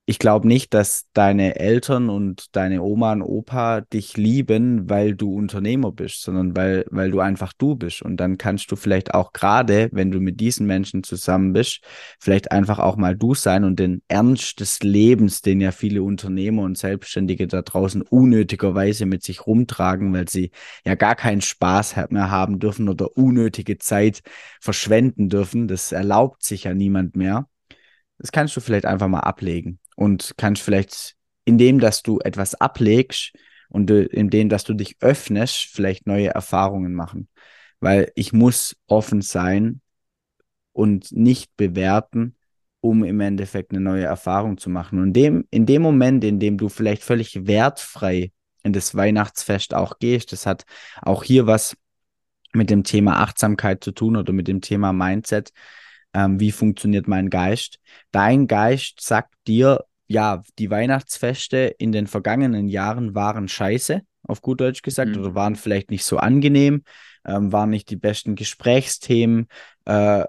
ich 0.06 0.18
glaube 0.18 0.46
nicht, 0.46 0.75
dass 0.75 1.06
deine 1.14 1.58
Eltern 1.58 2.11
und 2.11 2.54
deine 2.54 2.82
Oma 2.82 3.12
und 3.12 3.23
Opa 3.23 3.80
dich 3.80 4.18
lieben, 4.18 4.90
weil 4.90 5.14
du 5.14 5.34
Unternehmer 5.34 5.92
bist, 5.92 6.23
sondern 6.23 6.54
weil, 6.54 6.84
weil 6.90 7.11
du 7.11 7.20
einfach 7.20 7.54
du 7.54 7.75
bist. 7.75 8.02
Und 8.02 8.18
dann 8.18 8.37
kannst 8.37 8.70
du 8.70 8.76
vielleicht 8.76 9.14
auch 9.14 9.32
gerade, 9.32 9.88
wenn 9.92 10.11
du 10.11 10.20
mit 10.20 10.40
diesen 10.40 10.66
Menschen 10.66 11.04
zusammen 11.04 11.54
bist, 11.54 11.80
vielleicht 12.20 12.52
einfach 12.52 12.78
auch 12.80 12.96
mal 12.96 13.16
du 13.16 13.34
sein 13.34 13.64
und 13.64 13.78
den 13.78 14.02
Ernst 14.08 14.61
des 14.61 14.82
Lebens, 14.82 15.40
den 15.40 15.62
ja 15.62 15.73
viele 15.73 16.02
Unternehmer 16.02 16.64
und 16.64 16.76
Selbstständige 16.76 17.46
da 17.46 17.62
draußen 17.62 18.02
unnötigerweise 18.02 19.06
mit 19.06 19.23
sich 19.23 19.46
rumtragen, 19.46 20.12
weil 20.12 20.28
sie 20.28 20.50
ja 20.84 20.96
gar 20.96 21.14
keinen 21.14 21.40
Spaß 21.40 21.96
mehr 22.11 22.30
haben 22.30 22.58
dürfen 22.58 22.90
oder 22.90 23.16
unnötige 23.16 23.78
Zeit 23.78 24.20
verschwenden 24.61 25.30
dürfen. 25.30 25.66
Das 25.66 25.92
erlaubt 25.92 26.42
sich 26.42 26.64
ja 26.64 26.75
niemand 26.75 27.16
mehr. 27.16 27.49
Das 28.18 28.32
kannst 28.32 28.54
du 28.56 28.61
vielleicht 28.61 28.87
einfach 28.87 29.08
mal 29.08 29.20
ablegen 29.20 29.80
und 29.94 30.34
kannst 30.36 30.62
vielleicht, 30.62 31.14
indem 31.44 31.78
dass 31.78 32.02
du 32.02 32.20
etwas 32.20 32.54
ablegst 32.54 33.32
und 33.68 33.90
indem 33.90 34.48
dass 34.48 34.64
du 34.64 34.74
dich 34.74 34.96
öffnest, 35.00 35.68
vielleicht 35.72 36.06
neue 36.06 36.28
Erfahrungen 36.28 36.94
machen. 36.94 37.28
Weil 37.80 38.12
ich 38.14 38.32
muss 38.32 38.76
offen 38.86 39.20
sein 39.20 39.80
und 40.72 41.12
nicht 41.12 41.56
bewerten, 41.56 42.36
um 42.80 43.02
im 43.04 43.20
Endeffekt 43.20 43.72
eine 43.72 43.80
neue 43.80 44.04
Erfahrung 44.04 44.58
zu 44.58 44.68
machen. 44.70 45.00
Und 45.00 45.12
dem, 45.14 45.46
in 45.50 45.66
dem 45.66 45.82
Moment, 45.82 46.22
in 46.24 46.38
dem 46.38 46.58
du 46.58 46.68
vielleicht 46.68 47.02
völlig 47.02 47.46
wertfrei 47.46 48.32
in 48.62 48.72
das 48.72 48.94
Weihnachtsfest 48.94 49.74
auch 49.74 49.98
gehst, 49.98 50.32
das 50.32 50.46
hat 50.46 50.64
auch 51.02 51.24
hier 51.24 51.46
was 51.46 51.76
mit 52.52 52.70
dem 52.70 52.84
Thema 52.84 53.20
Achtsamkeit 53.20 53.82
zu 53.82 53.92
tun 53.92 54.16
oder 54.16 54.32
mit 54.32 54.48
dem 54.48 54.60
Thema 54.60 54.92
Mindset 54.92 55.52
ähm, 56.14 56.40
wie 56.40 56.52
funktioniert 56.52 57.09
mein 57.09 57.28
Geist. 57.28 57.80
Dein 58.12 58.47
Geist 58.47 59.00
sagt 59.00 59.35
dir, 59.47 59.85
ja, 60.06 60.42
die 60.59 60.71
Weihnachtsfeste 60.71 61.75
in 61.78 61.92
den 61.92 62.06
vergangenen 62.06 62.68
Jahren 62.68 63.14
waren 63.14 63.49
scheiße, 63.49 64.02
auf 64.23 64.40
gut 64.40 64.61
Deutsch 64.61 64.83
gesagt, 64.83 65.16
mhm. 65.16 65.21
oder 65.23 65.35
waren 65.35 65.56
vielleicht 65.56 65.90
nicht 65.90 66.04
so 66.04 66.18
angenehm, 66.18 66.85
ähm, 67.26 67.52
waren 67.52 67.71
nicht 67.71 67.90
die 67.90 67.97
besten 67.97 68.37
Gesprächsthemen. 68.37 69.49
Äh, 69.85 70.25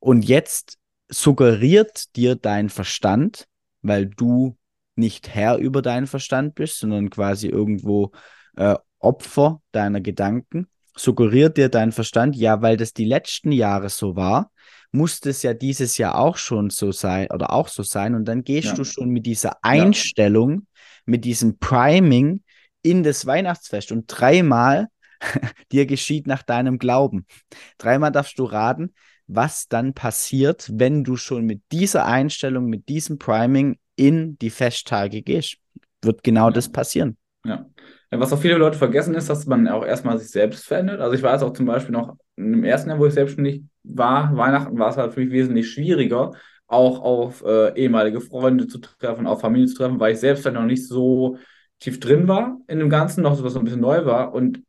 und 0.00 0.24
jetzt 0.24 0.78
suggeriert 1.08 2.16
dir 2.16 2.34
dein 2.34 2.68
Verstand, 2.68 3.46
weil 3.82 4.06
du 4.06 4.56
nicht 4.96 5.28
Herr 5.28 5.56
über 5.56 5.82
deinen 5.82 6.06
Verstand 6.06 6.54
bist, 6.54 6.78
sondern 6.78 7.10
quasi 7.10 7.48
irgendwo 7.48 8.12
äh, 8.56 8.76
Opfer 8.98 9.60
deiner 9.72 10.00
Gedanken, 10.00 10.68
suggeriert 10.96 11.56
dir 11.56 11.68
dein 11.68 11.92
Verstand, 11.92 12.36
ja, 12.36 12.62
weil 12.62 12.76
das 12.76 12.92
die 12.92 13.04
letzten 13.04 13.52
Jahre 13.52 13.88
so 13.88 14.16
war, 14.16 14.50
muss 14.92 15.20
das 15.20 15.42
ja 15.42 15.54
dieses 15.54 15.96
Jahr 15.98 16.18
auch 16.18 16.36
schon 16.36 16.70
so 16.70 16.92
sein 16.92 17.28
oder 17.32 17.52
auch 17.52 17.68
so 17.68 17.82
sein. 17.82 18.14
Und 18.14 18.26
dann 18.26 18.44
gehst 18.44 18.68
ja. 18.68 18.74
du 18.74 18.84
schon 18.84 19.08
mit 19.08 19.26
dieser 19.26 19.64
Einstellung, 19.64 20.50
ja. 20.50 20.60
mit 21.06 21.24
diesem 21.24 21.58
Priming 21.58 22.42
in 22.82 23.02
das 23.02 23.26
Weihnachtsfest 23.26 23.90
und 23.90 24.04
dreimal 24.06 24.88
dir 25.72 25.86
geschieht 25.86 26.26
nach 26.26 26.42
deinem 26.42 26.78
Glauben. 26.78 27.26
Dreimal 27.78 28.12
darfst 28.12 28.38
du 28.38 28.44
raten, 28.44 28.92
was 29.26 29.66
dann 29.68 29.94
passiert, 29.94 30.70
wenn 30.72 31.04
du 31.04 31.16
schon 31.16 31.46
mit 31.46 31.62
dieser 31.72 32.06
Einstellung, 32.06 32.66
mit 32.66 32.88
diesem 32.88 33.18
Priming 33.18 33.78
in 33.96 34.36
die 34.38 34.50
Festtage 34.50 35.22
gehst. 35.22 35.56
Wird 36.02 36.22
genau 36.22 36.46
ja. 36.46 36.52
das 36.52 36.70
passieren. 36.70 37.16
Ja. 37.44 37.66
Was 38.10 38.32
auch 38.32 38.40
viele 38.40 38.58
Leute 38.58 38.76
vergessen 38.76 39.14
ist, 39.14 39.30
dass 39.30 39.46
man 39.46 39.66
auch 39.68 39.86
erstmal 39.86 40.18
sich 40.18 40.30
selbst 40.30 40.66
verändert. 40.66 41.00
Also 41.00 41.14
ich 41.14 41.22
weiß 41.22 41.42
auch 41.42 41.54
zum 41.54 41.64
Beispiel 41.64 41.92
noch 41.92 42.16
im 42.36 42.62
ersten 42.62 42.90
Jahr, 42.90 42.98
wo 42.98 43.06
ich 43.06 43.14
selbstständig 43.14 43.62
war, 43.84 44.36
Weihnachten 44.36 44.78
war 44.78 44.90
es 44.90 44.96
halt 44.96 45.12
für 45.14 45.20
mich 45.20 45.30
wesentlich 45.30 45.70
schwieriger, 45.70 46.32
auch 46.66 47.00
auf 47.00 47.44
äh, 47.44 47.74
ehemalige 47.78 48.20
Freunde 48.20 48.66
zu 48.66 48.78
treffen, 48.78 49.26
auf 49.26 49.40
Familie 49.40 49.66
zu 49.66 49.76
treffen, 49.76 50.00
weil 50.00 50.14
ich 50.14 50.20
selbst 50.20 50.44
halt 50.44 50.54
noch 50.54 50.64
nicht 50.64 50.86
so 50.86 51.38
tief 51.78 52.00
drin 52.00 52.28
war 52.28 52.58
in 52.68 52.78
dem 52.78 52.88
Ganzen, 52.90 53.22
noch 53.22 53.34
so 53.34 53.44
was 53.44 53.56
ein 53.56 53.64
bisschen 53.64 53.80
neu 53.80 54.04
war 54.06 54.32
und 54.32 54.62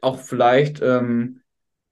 auch 0.00 0.18
vielleicht, 0.18 0.80
ähm, 0.82 1.40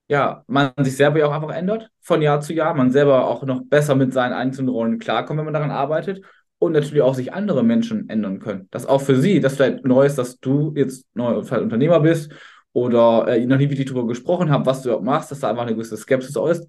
ja, 0.08 0.44
man 0.46 0.72
sich 0.80 0.96
selber 0.96 1.18
ja 1.18 1.26
auch 1.26 1.32
einfach 1.32 1.54
ändert 1.54 1.88
von 2.00 2.22
Jahr 2.22 2.40
zu 2.40 2.52
Jahr, 2.52 2.74
man 2.74 2.90
selber 2.90 3.26
auch 3.26 3.42
noch 3.44 3.62
besser 3.64 3.94
mit 3.94 4.12
seinen 4.12 4.32
einzelnen 4.32 4.68
Rollen 4.68 4.98
klarkommt, 4.98 5.38
wenn 5.38 5.44
man 5.44 5.54
daran 5.54 5.70
arbeitet 5.70 6.24
und 6.58 6.72
natürlich 6.72 7.02
auch 7.02 7.14
sich 7.14 7.32
andere 7.32 7.64
Menschen 7.64 8.08
ändern 8.08 8.38
können. 8.38 8.68
Das 8.70 8.86
auch 8.86 9.00
für 9.00 9.16
sie, 9.16 9.40
das 9.40 9.56
vielleicht 9.56 9.84
neu 9.84 10.04
ist, 10.04 10.18
dass 10.18 10.38
du 10.38 10.72
jetzt 10.76 11.06
neu 11.14 11.36
Unternehmer 11.36 12.00
bist 12.00 12.32
oder 12.72 13.26
äh, 13.28 13.46
noch 13.46 13.58
nie 13.58 13.70
wirklich 13.70 13.88
darüber 13.88 14.06
gesprochen 14.06 14.50
habt, 14.50 14.66
was 14.66 14.82
du 14.82 14.88
überhaupt 14.88 15.04
machst, 15.04 15.30
dass 15.30 15.40
da 15.40 15.50
einfach 15.50 15.62
eine 15.62 15.74
gewisse 15.74 15.96
Skepsis 15.96 16.36
ist. 16.36 16.68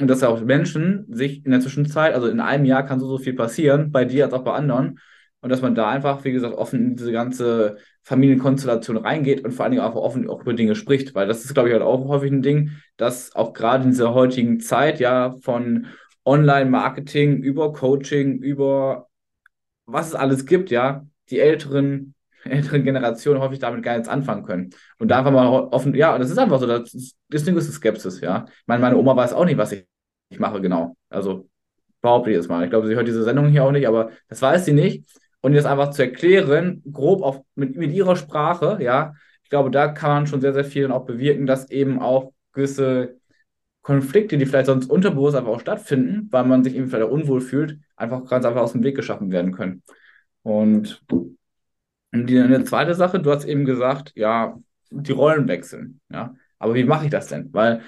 Und 0.00 0.08
dass 0.08 0.22
auch 0.22 0.40
Menschen 0.40 1.06
sich 1.10 1.44
in 1.44 1.50
der 1.50 1.60
Zwischenzeit, 1.60 2.14
also 2.14 2.26
in 2.26 2.40
einem 2.40 2.64
Jahr 2.64 2.84
kann 2.84 2.98
so, 2.98 3.06
so 3.06 3.18
viel 3.18 3.34
passieren, 3.34 3.92
bei 3.92 4.04
dir 4.04 4.24
als 4.24 4.34
auch 4.34 4.42
bei 4.42 4.52
anderen. 4.52 4.98
Und 5.40 5.50
dass 5.50 5.60
man 5.60 5.74
da 5.74 5.90
einfach, 5.90 6.24
wie 6.24 6.32
gesagt, 6.32 6.54
offen 6.54 6.80
in 6.80 6.96
diese 6.96 7.12
ganze 7.12 7.76
Familienkonstellation 8.02 8.96
reingeht 8.96 9.44
und 9.44 9.52
vor 9.52 9.64
allen 9.64 9.72
Dingen 9.72 9.84
auch 9.84 9.94
offen 9.94 10.28
auch 10.28 10.40
über 10.42 10.54
Dinge 10.54 10.74
spricht. 10.74 11.14
Weil 11.14 11.26
das 11.26 11.44
ist, 11.44 11.52
glaube 11.52 11.68
ich, 11.68 11.74
halt 11.74 11.82
auch 11.84 12.08
häufig 12.08 12.32
ein 12.32 12.42
Ding, 12.42 12.70
dass 12.96 13.34
auch 13.34 13.52
gerade 13.52 13.84
in 13.84 13.90
dieser 13.90 14.14
heutigen 14.14 14.60
Zeit 14.60 14.98
ja 14.98 15.32
von 15.42 15.86
Online-Marketing 16.24 17.42
über 17.42 17.72
Coaching, 17.72 18.38
über 18.38 19.08
was 19.86 20.08
es 20.08 20.14
alles 20.14 20.46
gibt, 20.46 20.70
ja, 20.70 21.06
die 21.30 21.40
älteren 21.40 22.14
älteren 22.44 22.84
Generationen 22.84 23.40
häufig 23.40 23.58
damit 23.58 23.82
gar 23.82 23.94
nichts 23.94 24.08
anfangen 24.08 24.44
können. 24.44 24.70
Und 24.98 25.08
da 25.08 25.18
einfach 25.18 25.32
mal 25.32 25.48
offen, 25.48 25.94
ja, 25.94 26.18
das 26.18 26.30
ist 26.30 26.38
einfach 26.38 26.60
so, 26.60 26.66
das 26.66 26.94
ist, 26.94 27.16
eine 27.32 27.52
gewisse 27.52 27.72
Skepsis, 27.72 28.20
ja. 28.20 28.46
Ich 28.48 28.66
meine, 28.66 28.80
meine 28.80 28.96
Oma 28.96 29.16
weiß 29.16 29.32
auch 29.32 29.44
nicht, 29.44 29.58
was 29.58 29.72
ich, 29.72 29.86
ich 30.28 30.38
mache 30.38 30.60
genau. 30.60 30.96
Also 31.08 31.48
behaupte 32.00 32.30
ich 32.30 32.36
es 32.36 32.48
mal. 32.48 32.64
Ich 32.64 32.70
glaube, 32.70 32.86
sie 32.88 32.94
hört 32.94 33.08
diese 33.08 33.22
Sendung 33.22 33.48
hier 33.48 33.64
auch 33.64 33.72
nicht, 33.72 33.86
aber 33.86 34.10
das 34.28 34.42
weiß 34.42 34.64
sie 34.64 34.72
nicht. 34.72 35.06
und 35.40 35.54
jetzt 35.54 35.66
einfach 35.66 35.90
zu 35.90 36.02
erklären, 36.02 36.82
grob 36.92 37.22
auf, 37.22 37.40
mit, 37.54 37.76
mit 37.76 37.92
ihrer 37.92 38.16
Sprache, 38.16 38.78
ja, 38.80 39.14
ich 39.42 39.50
glaube, 39.50 39.70
da 39.70 39.88
kann 39.88 40.10
man 40.10 40.26
schon 40.26 40.40
sehr, 40.40 40.54
sehr 40.54 40.64
viel 40.64 40.90
auch 40.92 41.04
bewirken, 41.04 41.46
dass 41.46 41.70
eben 41.70 42.00
auch 42.00 42.32
gewisse 42.52 43.16
Konflikte, 43.82 44.38
die 44.38 44.46
vielleicht 44.46 44.66
sonst 44.66 44.88
unterbewusst 44.88 45.36
einfach 45.36 45.50
auch 45.50 45.60
stattfinden, 45.60 46.28
weil 46.30 46.44
man 46.44 46.62
sich 46.62 46.76
eben 46.76 46.86
vielleicht 46.86 47.10
unwohl 47.10 47.40
fühlt, 47.40 47.78
einfach 47.96 48.24
ganz 48.26 48.44
einfach 48.44 48.62
aus 48.62 48.72
dem 48.72 48.84
Weg 48.84 48.94
geschaffen 48.94 49.32
werden 49.32 49.52
können. 49.52 49.82
Und 50.42 51.02
die, 52.12 52.38
eine 52.38 52.64
zweite 52.64 52.94
Sache, 52.94 53.20
du 53.20 53.30
hast 53.30 53.44
eben 53.44 53.64
gesagt, 53.64 54.12
ja, 54.14 54.58
die 54.90 55.12
Rollen 55.12 55.48
wechseln, 55.48 56.00
ja. 56.10 56.34
Aber 56.58 56.74
wie 56.74 56.84
mache 56.84 57.06
ich 57.06 57.10
das 57.10 57.26
denn? 57.28 57.52
Weil, 57.52 57.80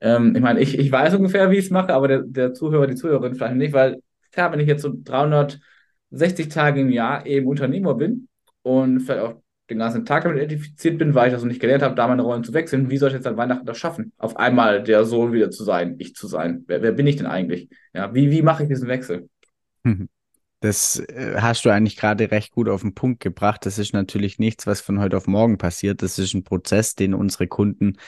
ähm, 0.00 0.34
ich 0.34 0.40
meine, 0.42 0.60
ich, 0.60 0.78
ich 0.78 0.90
weiß 0.90 1.14
ungefähr, 1.14 1.50
wie 1.50 1.58
ich 1.58 1.66
es 1.66 1.70
mache, 1.70 1.92
aber 1.92 2.08
der, 2.08 2.22
der 2.22 2.54
Zuhörer, 2.54 2.86
die 2.86 2.94
Zuhörerin 2.94 3.34
vielleicht 3.34 3.56
nicht, 3.56 3.72
weil, 3.74 4.00
klar, 4.30 4.52
wenn 4.52 4.60
ich 4.60 4.68
jetzt 4.68 4.82
so 4.82 4.92
360 4.94 6.48
Tage 6.48 6.80
im 6.80 6.90
Jahr 6.90 7.26
eben 7.26 7.46
Unternehmer 7.46 7.94
bin 7.94 8.28
und 8.62 9.00
vielleicht 9.00 9.22
auch 9.22 9.42
den 9.68 9.78
ganzen 9.78 10.04
Tag 10.04 10.24
damit 10.24 10.38
identifiziert 10.38 10.98
bin, 10.98 11.14
weil 11.14 11.28
ich 11.28 11.32
das 11.34 11.42
noch 11.42 11.48
nicht 11.48 11.60
gelernt 11.60 11.82
habe, 11.82 11.94
da 11.94 12.06
meine 12.06 12.22
Rollen 12.22 12.44
zu 12.44 12.54
wechseln. 12.54 12.90
Wie 12.90 12.98
soll 12.98 13.08
ich 13.08 13.14
jetzt 13.14 13.26
an 13.26 13.36
Weihnachten 13.36 13.66
das 13.66 13.78
schaffen? 13.78 14.12
Auf 14.18 14.36
einmal 14.36 14.82
der 14.82 15.04
Sohn 15.04 15.32
wieder 15.32 15.50
zu 15.50 15.64
sein, 15.64 15.96
ich 15.98 16.14
zu 16.14 16.26
sein. 16.26 16.64
Wer, 16.66 16.82
wer 16.82 16.92
bin 16.92 17.06
ich 17.06 17.16
denn 17.16 17.26
eigentlich? 17.26 17.68
Ja, 17.94 18.14
wie, 18.14 18.30
wie 18.30 18.42
mache 18.42 18.62
ich 18.62 18.68
diesen 18.68 18.88
Wechsel? 18.88 19.28
Das 20.62 21.00
äh, 21.00 21.34
hast 21.40 21.64
du 21.64 21.70
eigentlich 21.70 21.96
gerade 21.96 22.30
recht 22.30 22.52
gut 22.52 22.68
auf 22.68 22.82
den 22.82 22.94
Punkt 22.94 23.18
gebracht. 23.20 23.66
Das 23.66 23.78
ist 23.78 23.92
natürlich 23.92 24.38
nichts, 24.38 24.66
was 24.66 24.80
von 24.80 25.00
heute 25.00 25.16
auf 25.16 25.26
morgen 25.26 25.58
passiert. 25.58 26.02
Das 26.02 26.20
ist 26.20 26.34
ein 26.34 26.44
Prozess, 26.44 26.94
den 26.94 27.14
unsere 27.14 27.48
Kunden 27.48 27.98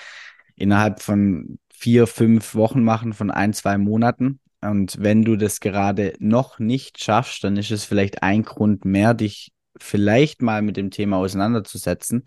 innerhalb 0.55 1.03
von 1.03 1.59
vier, 1.73 2.07
fünf 2.07 2.55
Wochen 2.55 2.85
machen, 2.85 3.13
von 3.13 3.33
ein, 3.33 3.53
zwei 3.53 3.77
Monaten. 3.77 4.39
Und 4.61 4.97
wenn 5.01 5.25
du 5.25 5.35
das 5.37 5.59
gerade 5.59 6.15
noch 6.21 6.61
nicht 6.61 7.03
schaffst, 7.03 7.43
dann 7.43 7.57
ist 7.57 7.73
es 7.73 7.85
vielleicht 7.85 8.23
ein 8.23 8.45
Grund 8.45 8.85
mehr, 8.85 9.15
dich 9.15 9.53
vielleicht 9.77 10.41
mal 10.41 10.63
mit 10.63 10.77
dem 10.77 10.93
Thema 10.93 11.17
auseinanderzusetzen. 11.17 12.25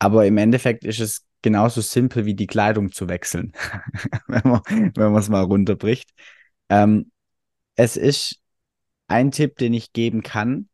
Aber 0.00 0.26
im 0.26 0.38
Endeffekt 0.38 0.84
ist 0.84 0.98
es 0.98 1.24
genauso 1.40 1.80
simpel 1.80 2.26
wie 2.26 2.34
die 2.34 2.48
Kleidung 2.48 2.90
zu 2.90 3.08
wechseln, 3.08 3.52
wenn 4.26 4.42
man 5.12 5.16
es 5.16 5.28
mal 5.28 5.42
runterbricht. 5.42 6.10
Ähm, 6.68 7.12
es 7.76 7.96
ist 7.96 8.41
ein 9.12 9.30
Tipp, 9.30 9.56
den 9.56 9.74
ich 9.74 9.92
geben 9.92 10.22
kann, 10.22 10.68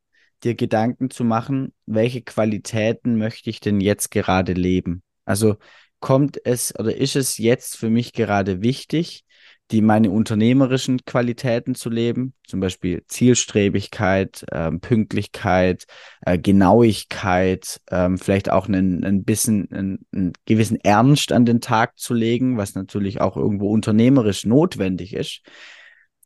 dir 0.45 0.55
Gedanken 0.55 1.11
zu 1.11 1.25
machen, 1.25 1.73
welche 1.87 2.23
Qualitäten 2.23 3.19
möchte 3.19 3.51
ich 3.51 3.61
denn 3.61 3.81
jetzt 3.81 4.11
gerade 4.11 4.53
leben? 4.53 5.03
Also 5.25 5.57
kommt 6.01 6.41
es 6.45 6.75
oder 6.79 6.97
ist 6.97 7.17
es 7.17 7.39
jetzt 7.39 7.77
für 7.77 7.91
mich 7.91 8.13
gerade 8.13 8.63
wichtig, 8.63 9.25
die 9.71 9.83
meine 9.83 10.11
unternehmerischen 10.11 11.05
Qualitäten 11.05 11.75
zu 11.75 11.91
leben, 11.91 12.33
zum 12.47 12.61
Beispiel 12.61 13.05
Zielstrebigkeit, 13.07 14.45
äh, 14.51 14.71
Pünktlichkeit, 14.71 15.85
äh, 16.23 16.39
Genauigkeit, 16.39 17.81
äh, 17.87 18.09
vielleicht 18.17 18.51
auch 18.51 18.67
einen, 18.67 19.05
ein 19.05 19.25
bisschen 19.25 19.71
einen, 19.71 20.07
einen 20.13 20.33
gewissen 20.47 20.79
Ernst 20.83 21.33
an 21.33 21.45
den 21.45 21.61
Tag 21.61 21.99
zu 21.99 22.15
legen, 22.15 22.57
was 22.57 22.75
natürlich 22.75 23.21
auch 23.21 23.37
irgendwo 23.37 23.71
unternehmerisch 23.71 24.47
notwendig 24.47 25.15
ist. 25.15 25.43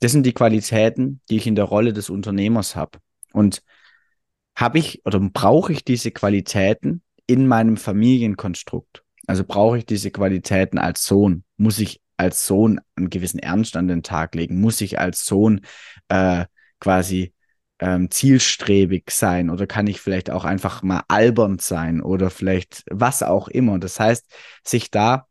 Das 0.03 0.11
sind 0.11 0.27
die 0.27 0.33
Qualitäten, 0.33 1.21
die 1.31 1.37
ich 1.37 1.47
in 1.47 1.55
der 1.55 1.65
Rolle 1.65 1.93
des 1.93 2.11
Unternehmers 2.11 2.75
habe. 2.75 2.99
Und 3.33 3.63
habe 4.57 4.79
ich 4.81 5.07
oder 5.07 5.21
brauche 5.21 5.73
ich 5.73 5.85
diese 5.85 6.11
Qualitäten 6.11 7.03
in 7.29 7.47
meinem 7.47 7.77
Familienkonstrukt? 7.77 9.05
Also 9.29 9.45
brauche 9.45 9.79
ich 9.79 9.87
diese 9.87 10.11
Qualitäten 10.11 10.79
als 10.79 11.05
Sohn? 11.05 11.45
Muss 11.57 11.79
ich 11.79 12.01
als 12.17 12.49
Sohn 12.49 12.81
einen 12.97 13.11
gewissen 13.11 13.39
Ernst 13.39 13.77
an 13.77 13.87
den 13.87 14.03
Tag 14.03 14.35
legen? 14.35 14.61
Muss 14.61 14.81
ich 14.81 14.99
als 14.99 15.25
Sohn 15.25 15.61
äh, 16.09 16.47
quasi 16.81 17.33
ähm, 17.79 18.11
zielstrebig 18.11 19.09
sein 19.13 19.51
oder 19.51 19.69
kann 19.69 19.87
ich 19.87 20.01
vielleicht 20.01 20.31
auch 20.31 20.45
einfach 20.45 20.83
mal 20.83 21.05
albern 21.07 21.61
sein 21.61 22.01
oder 22.01 22.31
vielleicht 22.31 22.83
was 22.91 23.23
auch 23.23 23.47
immer? 23.47 23.79
Das 23.79 24.01
heißt, 24.01 24.27
sich 24.65 24.91
da 24.91 25.29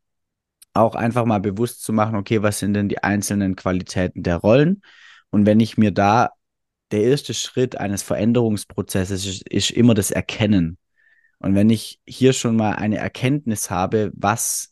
auch 0.73 0.95
einfach 0.95 1.25
mal 1.25 1.39
bewusst 1.39 1.83
zu 1.83 1.93
machen, 1.93 2.15
okay, 2.15 2.41
was 2.41 2.59
sind 2.59 2.73
denn 2.73 2.89
die 2.89 3.03
einzelnen 3.03 3.55
Qualitäten 3.55 4.23
der 4.23 4.37
Rollen? 4.37 4.81
Und 5.29 5.45
wenn 5.45 5.59
ich 5.59 5.77
mir 5.77 5.91
da 5.91 6.31
der 6.91 7.03
erste 7.03 7.33
Schritt 7.33 7.77
eines 7.77 8.03
Veränderungsprozesses 8.03 9.25
ist, 9.25 9.49
ist 9.49 9.71
immer 9.71 9.93
das 9.93 10.11
Erkennen. 10.11 10.77
Und 11.39 11.55
wenn 11.55 11.69
ich 11.69 11.99
hier 12.05 12.33
schon 12.33 12.55
mal 12.55 12.73
eine 12.73 12.97
Erkenntnis 12.97 13.69
habe, 13.69 14.11
was 14.13 14.71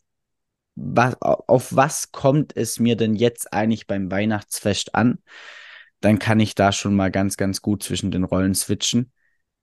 was, 0.76 1.16
auf 1.20 1.74
was 1.74 2.12
kommt 2.12 2.56
es 2.56 2.78
mir 2.78 2.96
denn 2.96 3.14
jetzt 3.14 3.52
eigentlich 3.52 3.86
beim 3.86 4.10
Weihnachtsfest 4.10 4.94
an? 4.94 5.18
Dann 6.00 6.18
kann 6.18 6.40
ich 6.40 6.54
da 6.54 6.72
schon 6.72 6.96
mal 6.96 7.10
ganz, 7.10 7.36
ganz 7.36 7.60
gut 7.60 7.82
zwischen 7.82 8.10
den 8.10 8.24
Rollen 8.24 8.54
switchen. 8.54 9.12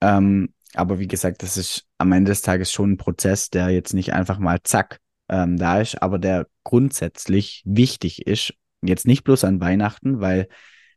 Ähm, 0.01 0.53
aber 0.75 0.99
wie 0.99 1.07
gesagt, 1.07 1.41
das 1.41 1.57
ist 1.57 1.85
am 1.97 2.11
Ende 2.11 2.29
des 2.29 2.41
Tages 2.41 2.71
schon 2.71 2.91
ein 2.91 2.97
Prozess, 2.97 3.49
der 3.49 3.69
jetzt 3.69 3.93
nicht 3.93 4.13
einfach 4.13 4.37
mal 4.37 4.59
zack 4.63 4.99
ähm, 5.29 5.57
da 5.57 5.81
ist, 5.81 6.01
aber 6.01 6.19
der 6.19 6.47
grundsätzlich 6.63 7.63
wichtig 7.65 8.27
ist. 8.27 8.53
Jetzt 8.81 9.07
nicht 9.07 9.23
bloß 9.23 9.43
an 9.43 9.59
Weihnachten, 9.59 10.21
weil 10.21 10.47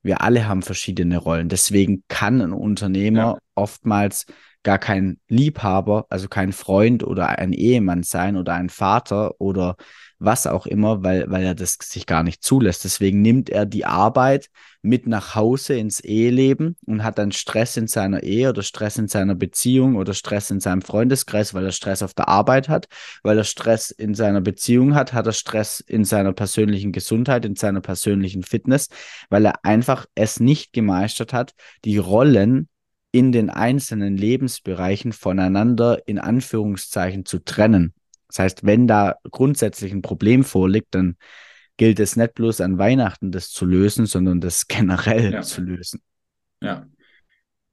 wir 0.02 0.20
alle 0.22 0.48
haben 0.48 0.62
verschiedene 0.62 1.18
Rollen. 1.18 1.48
Deswegen 1.48 2.04
kann 2.08 2.40
ein 2.40 2.52
Unternehmer 2.52 3.20
ja. 3.20 3.38
Oftmals 3.60 4.26
gar 4.62 4.78
kein 4.78 5.18
Liebhaber, 5.28 6.06
also 6.10 6.28
kein 6.28 6.52
Freund 6.52 7.02
oder 7.02 7.38
ein 7.38 7.52
Ehemann 7.52 8.02
sein 8.02 8.36
oder 8.36 8.54
ein 8.54 8.68
Vater 8.68 9.40
oder 9.40 9.76
was 10.18 10.46
auch 10.46 10.66
immer, 10.66 11.02
weil, 11.02 11.30
weil 11.30 11.44
er 11.44 11.54
das 11.54 11.78
sich 11.82 12.04
gar 12.04 12.22
nicht 12.22 12.42
zulässt. 12.42 12.84
Deswegen 12.84 13.22
nimmt 13.22 13.48
er 13.48 13.64
die 13.64 13.86
Arbeit 13.86 14.50
mit 14.82 15.06
nach 15.06 15.34
Hause 15.34 15.74
ins 15.78 16.00
Eheleben 16.00 16.76
und 16.84 17.02
hat 17.02 17.16
dann 17.18 17.32
Stress 17.32 17.78
in 17.78 17.86
seiner 17.86 18.22
Ehe 18.22 18.50
oder 18.50 18.62
Stress 18.62 18.98
in 18.98 19.08
seiner 19.08 19.34
Beziehung 19.34 19.96
oder 19.96 20.12
Stress 20.12 20.50
in 20.50 20.60
seinem 20.60 20.82
Freundeskreis, 20.82 21.54
weil 21.54 21.64
er 21.64 21.72
Stress 21.72 22.02
auf 22.02 22.12
der 22.12 22.28
Arbeit 22.28 22.68
hat, 22.68 22.86
weil 23.22 23.38
er 23.38 23.44
Stress 23.44 23.90
in 23.90 24.14
seiner 24.14 24.42
Beziehung 24.42 24.94
hat, 24.94 25.14
hat 25.14 25.26
er 25.26 25.32
Stress 25.32 25.80
in 25.80 26.04
seiner 26.04 26.34
persönlichen 26.34 26.92
Gesundheit, 26.92 27.46
in 27.46 27.56
seiner 27.56 27.80
persönlichen 27.80 28.42
Fitness, 28.42 28.88
weil 29.30 29.46
er 29.46 29.64
einfach 29.64 30.04
es 30.14 30.38
nicht 30.38 30.74
gemeistert 30.74 31.32
hat, 31.32 31.54
die 31.86 31.96
Rollen 31.96 32.68
in 33.12 33.32
den 33.32 33.50
einzelnen 33.50 34.16
Lebensbereichen 34.16 35.12
voneinander 35.12 36.00
in 36.06 36.18
Anführungszeichen 36.18 37.24
zu 37.24 37.40
trennen. 37.40 37.92
Das 38.28 38.38
heißt, 38.38 38.64
wenn 38.64 38.86
da 38.86 39.16
grundsätzlich 39.30 39.92
ein 39.92 40.02
Problem 40.02 40.44
vorliegt, 40.44 40.94
dann 40.94 41.16
gilt 41.76 41.98
es 41.98 42.14
nicht 42.14 42.34
bloß 42.34 42.60
an 42.60 42.78
Weihnachten 42.78 43.32
das 43.32 43.50
zu 43.50 43.64
lösen, 43.64 44.06
sondern 44.06 44.40
das 44.40 44.66
generell 44.68 45.32
ja. 45.32 45.40
zu 45.42 45.62
lösen. 45.62 46.00
Ja. 46.60 46.86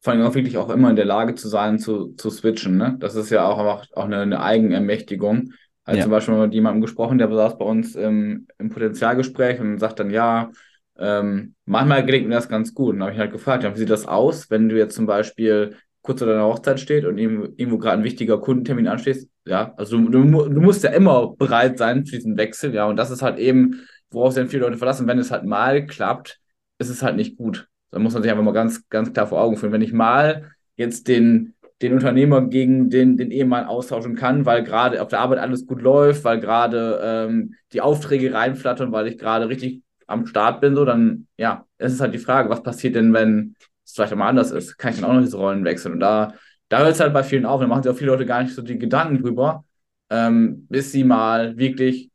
Vor 0.02 0.14
allem 0.14 0.24
auch 0.24 0.36
wirklich 0.36 0.58
auch 0.58 0.70
immer 0.70 0.90
in 0.90 0.96
der 0.96 1.06
Lage 1.06 1.36
zu 1.36 1.50
sein, 1.50 1.80
zu, 1.80 2.14
zu 2.14 2.30
switchen. 2.30 2.78
Ne? 2.78 2.96
Das 3.00 3.16
ist 3.16 3.30
ja 3.30 3.46
auch, 3.46 3.60
auch 3.94 4.06
eine, 4.06 4.20
eine 4.22 4.42
Eigenermächtigung. 4.42 5.52
Also 5.84 5.98
ja. 5.98 6.04
zum 6.04 6.12
Beispiel 6.12 6.36
mit 6.36 6.54
jemandem 6.54 6.82
gesprochen, 6.82 7.18
der 7.18 7.30
saß 7.30 7.58
bei 7.58 7.66
uns 7.66 7.96
im, 7.96 8.48
im 8.58 8.70
Potenzialgespräch 8.70 9.60
und 9.60 9.80
sagt 9.80 10.00
dann, 10.00 10.10
ja, 10.10 10.52
ähm, 11.00 11.56
manchmal 11.66 12.06
gelingt 12.06 12.28
mir 12.28 12.36
das 12.36 12.50
ganz 12.50 12.74
gut. 12.74 12.96
Und 12.96 13.02
habe 13.02 13.14
ich 13.14 13.20
halt 13.20 13.32
gefragt, 13.32 13.64
ja, 13.64 13.74
wie 13.74 13.80
sieht 13.80 13.90
das 13.90 14.08
aus, 14.08 14.50
wenn 14.50 14.70
du 14.70 14.78
jetzt 14.78 14.96
zum 14.96 15.06
Beispiel 15.06 15.76
kurz 16.02 16.20
vor 16.20 16.28
deiner 16.28 16.46
Hochzeit 16.46 16.80
steht 16.80 17.06
und 17.06 17.18
irgendwo 17.18 17.78
gerade 17.78 17.98
ein 17.98 18.04
wichtiger 18.04 18.40
Kundentermin 18.40 18.88
anstehst, 18.88 19.30
ja, 19.46 19.74
also 19.76 19.98
du, 19.98 20.24
du, 20.24 20.62
musst 20.62 20.84
ja 20.84 20.92
immer 20.92 21.36
bereit 21.36 21.78
sein 21.78 22.06
für 22.06 22.16
diesen 22.16 22.38
Wechsel, 22.38 22.74
ja, 22.74 22.86
und 22.86 22.96
das 22.96 23.12
ist 23.12 23.22
halt 23.22 23.38
eben, 23.38 23.82
worauf 24.10 24.34
sich 24.34 24.42
dann 24.42 24.50
viele 24.50 24.64
Leute 24.64 24.78
verlassen. 24.78 25.08
Wenn 25.08 25.20
es 25.20 25.32
halt 25.32 25.44
mal 25.44 25.86
klappt, 25.86 26.40
ist 26.80 26.90
es 26.90 27.04
halt 27.04 27.18
nicht 27.18 27.38
gut. 27.38 27.68
Da 27.92 28.00
muss 28.00 28.14
man 28.14 28.24
sich 28.24 28.32
einfach 28.32 28.44
mal 28.44 28.54
ganz, 28.54 28.88
ganz 28.90 29.12
klar 29.12 29.28
vor 29.28 29.42
Augen 29.42 29.58
führen. 29.58 29.74
Wenn 29.74 29.82
ich 29.82 29.94
mal 29.94 30.52
jetzt 30.78 31.08
den, 31.08 31.56
den 31.82 31.94
Unternehmer 31.94 32.42
gegen 32.42 32.90
den, 32.90 33.18
den 33.18 33.32
Ehemann 33.32 33.66
austauschen 33.66 34.16
kann, 34.16 34.46
weil 34.46 34.64
gerade 34.64 35.02
auf 35.02 35.10
der 35.10 35.20
Arbeit 35.20 35.40
alles 35.40 35.68
gut 35.68 35.82
läuft, 35.82 36.24
weil 36.24 36.40
gerade 36.40 37.00
ähm, 37.04 37.56
die 37.74 37.82
Aufträge 37.82 38.34
reinflattern, 38.34 38.92
weil 38.92 39.08
ich 39.08 39.18
gerade 39.18 39.50
richtig 39.50 39.84
am 40.08 40.26
Start 40.26 40.62
bin, 40.62 40.76
so, 40.76 40.86
dann, 40.86 41.28
ja, 41.38 41.66
es 41.78 41.94
ist 41.94 42.02
halt 42.02 42.14
die 42.14 42.20
Frage, 42.20 42.50
was 42.50 42.64
passiert 42.64 42.96
denn, 42.96 43.14
wenn 43.14 43.56
es 43.86 43.94
vielleicht 43.94 44.16
mal 44.16 44.30
anders 44.30 44.52
ist? 44.52 44.78
Kann 44.78 44.94
ich 44.94 45.00
dann 45.00 45.10
auch 45.10 45.14
noch 45.14 45.22
diese 45.22 45.38
Rollen 45.38 45.64
wechseln? 45.66 45.94
Und 45.94 46.00
da, 46.00 46.34
da 46.70 46.80
hört 46.80 46.94
es 46.94 47.00
halt 47.00 47.14
bei 47.14 47.24
vielen 47.24 47.46
auf. 47.46 47.62
Da 47.62 47.68
machen 47.68 47.84
sich 47.84 47.92
auch 47.92 47.98
viele 47.98 48.12
Leute 48.12 48.26
gar 48.26 48.42
nicht 48.42 48.56
so 48.56 48.62
die 48.62 48.80
Gedanken 48.80 49.22
drüber, 49.22 49.66
ähm, 50.10 50.66
bis 50.70 50.92
sie 50.92 51.04
mal 51.04 51.58
wirklich 51.58 52.10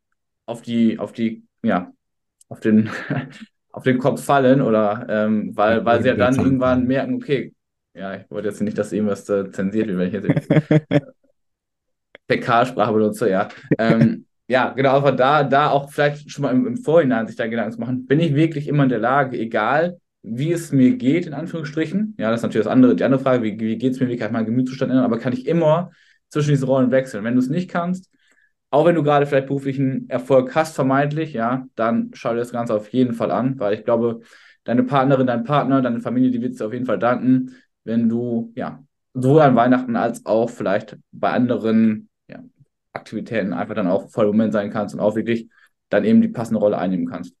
auf 0.45 0.61
die, 0.61 0.99
auf 0.99 1.13
die, 1.13 1.45
ja, 1.63 1.91
auf 2.49 2.59
den, 2.59 2.89
auf 3.71 3.83
den 3.83 3.97
Kopf 3.97 4.23
fallen 4.23 4.61
oder 4.61 5.05
ähm, 5.09 5.55
weil, 5.55 5.85
weil 5.85 6.01
sie 6.01 6.09
ja 6.09 6.15
dann 6.15 6.35
irgendwann 6.35 6.85
merken, 6.85 7.15
okay, 7.15 7.53
ja, 7.95 8.15
ich 8.15 8.29
wollte 8.29 8.47
jetzt 8.49 8.61
nicht, 8.61 8.77
dass 8.77 8.91
irgendwas 8.91 9.27
äh, 9.29 9.51
zensiert 9.51 9.87
wird, 9.87 9.99
wenn 9.99 10.07
ich 10.07 10.13
jetzt 10.13 10.49
PK-Sprache 12.27 12.93
benutze, 12.93 13.29
ja. 13.29 13.49
Ähm, 13.77 14.25
ja, 14.47 14.69
genau, 14.69 14.91
aber 14.91 15.11
da, 15.11 15.43
da 15.43 15.69
auch 15.69 15.91
vielleicht 15.91 16.29
schon 16.29 16.43
mal 16.43 16.51
im, 16.51 16.67
im 16.67 16.77
Vorhinein 16.77 17.27
sich 17.27 17.35
da 17.35 17.47
Gedanken 17.47 17.71
zu 17.71 17.79
machen, 17.79 18.05
bin 18.05 18.19
ich 18.19 18.35
wirklich 18.35 18.67
immer 18.67 18.83
in 18.83 18.89
der 18.89 18.99
Lage, 18.99 19.37
egal 19.37 19.99
wie 20.21 20.51
es 20.51 20.71
mir 20.71 20.95
geht, 20.95 21.25
in 21.27 21.33
Anführungsstrichen. 21.33 22.15
Ja, 22.17 22.29
das 22.29 22.39
ist 22.39 22.43
natürlich 22.43 22.65
das 22.65 22.71
andere, 22.71 22.95
die 22.95 23.03
andere 23.03 23.21
Frage, 23.21 23.43
wie, 23.43 23.59
wie 23.59 23.77
geht 23.77 23.93
es 23.93 23.99
mir, 23.99 24.07
wie 24.07 24.17
kann 24.17 24.27
ich 24.27 24.33
meinen 24.33 24.45
Gemütszustand 24.45 24.91
ändern, 24.91 25.05
aber 25.05 25.19
kann 25.19 25.33
ich 25.33 25.47
immer 25.47 25.91
zwischen 26.29 26.49
diesen 26.49 26.67
Rollen 26.67 26.91
wechseln. 26.91 27.23
Wenn 27.23 27.33
du 27.35 27.39
es 27.39 27.49
nicht 27.49 27.69
kannst, 27.69 28.09
auch 28.69 28.85
wenn 28.85 28.95
du 28.95 29.03
gerade 29.03 29.25
vielleicht 29.25 29.47
beruflichen 29.47 30.09
Erfolg 30.09 30.55
hast, 30.55 30.75
vermeintlich, 30.75 31.33
ja, 31.33 31.67
dann 31.75 32.11
schau 32.13 32.31
dir 32.31 32.39
das 32.39 32.51
Ganze 32.51 32.73
auf 32.73 32.89
jeden 32.89 33.13
Fall 33.13 33.31
an, 33.31 33.59
weil 33.59 33.75
ich 33.75 33.83
glaube, 33.85 34.21
deine 34.63 34.83
Partnerin, 34.83 35.27
dein 35.27 35.43
Partner, 35.43 35.81
deine 35.81 35.99
Familie, 35.99 36.31
die 36.31 36.41
wird 36.41 36.53
es 36.53 36.61
auf 36.61 36.73
jeden 36.73 36.85
Fall 36.85 36.99
danken, 36.99 37.51
wenn 37.83 38.09
du 38.09 38.51
ja 38.55 38.83
sowohl 39.13 39.41
an 39.41 39.55
Weihnachten 39.55 39.95
als 39.95 40.25
auch 40.25 40.49
vielleicht 40.49 40.97
bei 41.11 41.31
anderen 41.31 42.09
Aktivitäten 43.03 43.53
einfach 43.53 43.75
dann 43.75 43.87
auch 43.87 44.09
voll 44.09 44.27
Moment 44.27 44.53
sein 44.53 44.71
kannst 44.71 44.95
und 44.95 45.01
auch 45.01 45.15
wirklich 45.15 45.49
dann 45.89 46.05
eben 46.05 46.21
die 46.21 46.29
passende 46.29 46.59
Rolle 46.59 46.77
einnehmen 46.77 47.07
kannst. 47.07 47.35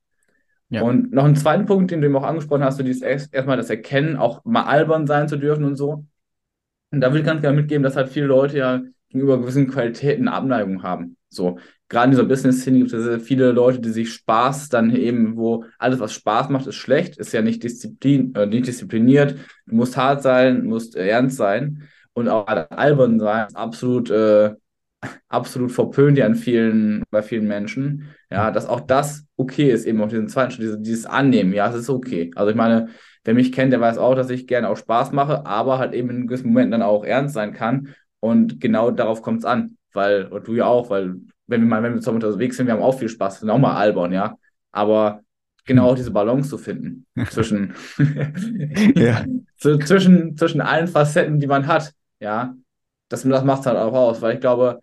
Ja. 0.69 0.81
Und 0.81 1.13
noch 1.13 1.23
einen 1.23 1.35
zweiten 1.35 1.65
Punkt, 1.65 1.91
den 1.91 2.01
du 2.01 2.07
eben 2.07 2.15
auch 2.15 2.23
angesprochen 2.23 2.63
hast, 2.63 2.79
du 2.79 2.83
dieses 2.83 3.01
erstmal 3.01 3.57
das 3.57 3.69
Erkennen, 3.69 4.17
auch 4.17 4.43
mal 4.43 4.63
albern 4.63 5.07
sein 5.07 5.27
zu 5.27 5.37
dürfen 5.37 5.63
und 5.65 5.75
so. 5.75 6.05
Und 6.91 7.01
da 7.01 7.13
will 7.13 7.21
ich 7.21 7.25
ganz 7.25 7.41
gerne 7.41 7.55
mitgeben, 7.55 7.83
dass 7.83 7.95
halt 7.95 8.09
viele 8.09 8.25
Leute 8.25 8.57
ja 8.57 8.81
gegenüber 9.09 9.39
gewissen 9.39 9.69
Qualitäten 9.69 10.27
Abneigung 10.27 10.83
haben. 10.83 11.17
So, 11.29 11.59
gerade 11.89 12.05
in 12.05 12.11
dieser 12.11 12.25
Business-Szene 12.25 12.79
gibt 12.79 12.93
es 12.93 13.23
viele 13.23 13.51
Leute, 13.51 13.79
die 13.79 13.89
sich 13.89 14.11
Spaß 14.11 14.69
dann 14.69 14.95
eben, 14.95 15.37
wo 15.37 15.65
alles, 15.77 15.99
was 15.99 16.13
Spaß 16.13 16.49
macht, 16.49 16.67
ist 16.67 16.75
schlecht, 16.75 17.17
ist 17.17 17.33
ja 17.33 17.41
nicht, 17.41 17.63
Disziplin, 17.63 18.33
äh, 18.35 18.45
nicht 18.45 18.67
diszipliniert, 18.67 19.35
du 19.67 19.75
musst 19.75 19.95
hart 19.95 20.21
sein, 20.21 20.65
musst 20.65 20.95
ernst 20.95 21.37
sein 21.37 21.83
und 22.13 22.27
auch 22.29 22.47
albern 22.47 23.19
sein, 23.19 23.47
absolut, 23.55 24.09
äh, 24.09 24.55
absolut 25.27 25.71
verpönt 25.71 26.17
ja 26.17 26.25
an 26.25 26.35
vielen, 26.35 27.03
bei 27.11 27.21
vielen 27.21 27.47
Menschen. 27.47 28.09
Ja, 28.31 28.51
dass 28.51 28.67
auch 28.67 28.81
das 28.81 29.25
okay 29.35 29.71
ist, 29.71 29.85
eben 29.85 30.01
auf 30.01 30.09
diesen 30.09 30.27
zweiten 30.27 30.51
Schritt, 30.51 30.63
dieses, 30.63 30.81
dieses 30.81 31.05
Annehmen, 31.05 31.53
ja, 31.53 31.69
es 31.69 31.75
ist 31.75 31.89
okay. 31.89 32.31
Also 32.35 32.49
ich 32.49 32.55
meine, 32.55 32.89
wer 33.23 33.33
mich 33.33 33.51
kennt, 33.51 33.71
der 33.71 33.81
weiß 33.81 33.97
auch, 33.97 34.15
dass 34.15 34.29
ich 34.29 34.47
gerne 34.47 34.69
auch 34.69 34.77
Spaß 34.77 35.11
mache, 35.11 35.45
aber 35.45 35.77
halt 35.77 35.93
eben 35.93 36.09
in 36.09 36.27
gewissen 36.27 36.47
Momenten 36.47 36.71
dann 36.71 36.81
auch 36.81 37.03
ernst 37.03 37.33
sein 37.33 37.53
kann. 37.53 37.93
Und 38.19 38.59
genau 38.59 38.91
darauf 38.91 39.21
kommt 39.21 39.39
es 39.39 39.45
an, 39.45 39.77
weil, 39.93 40.25
und 40.25 40.47
du 40.47 40.55
ja 40.55 40.65
auch, 40.65 40.89
weil 40.89 41.15
wenn 41.47 41.61
wir 41.61 41.67
mal, 41.67 41.83
wenn 41.83 41.93
wir 41.93 41.99
zusammen 41.99 42.23
unterwegs 42.23 42.57
sind, 42.57 42.67
wir 42.67 42.73
haben 42.73 42.81
auch 42.81 42.97
viel 42.97 43.09
Spaß, 43.09 43.41
sind 43.41 43.49
auch 43.49 43.57
mal 43.57 43.75
albern, 43.75 44.11
ja. 44.11 44.37
Aber 44.71 45.21
genau 45.65 45.91
auch 45.91 45.95
diese 45.95 46.11
Balance 46.11 46.49
zu 46.49 46.57
finden 46.57 47.05
zwischen, 47.29 47.73
ja. 48.95 49.25
zwischen, 49.57 50.37
zwischen 50.37 50.61
allen 50.61 50.87
Facetten, 50.87 51.39
die 51.39 51.47
man 51.47 51.67
hat, 51.67 51.93
ja. 52.19 52.55
Das, 53.09 53.23
das 53.23 53.43
macht 53.43 53.61
es 53.61 53.67
halt 53.67 53.77
auch 53.77 53.93
aus, 53.93 54.21
weil 54.21 54.35
ich 54.35 54.39
glaube, 54.39 54.79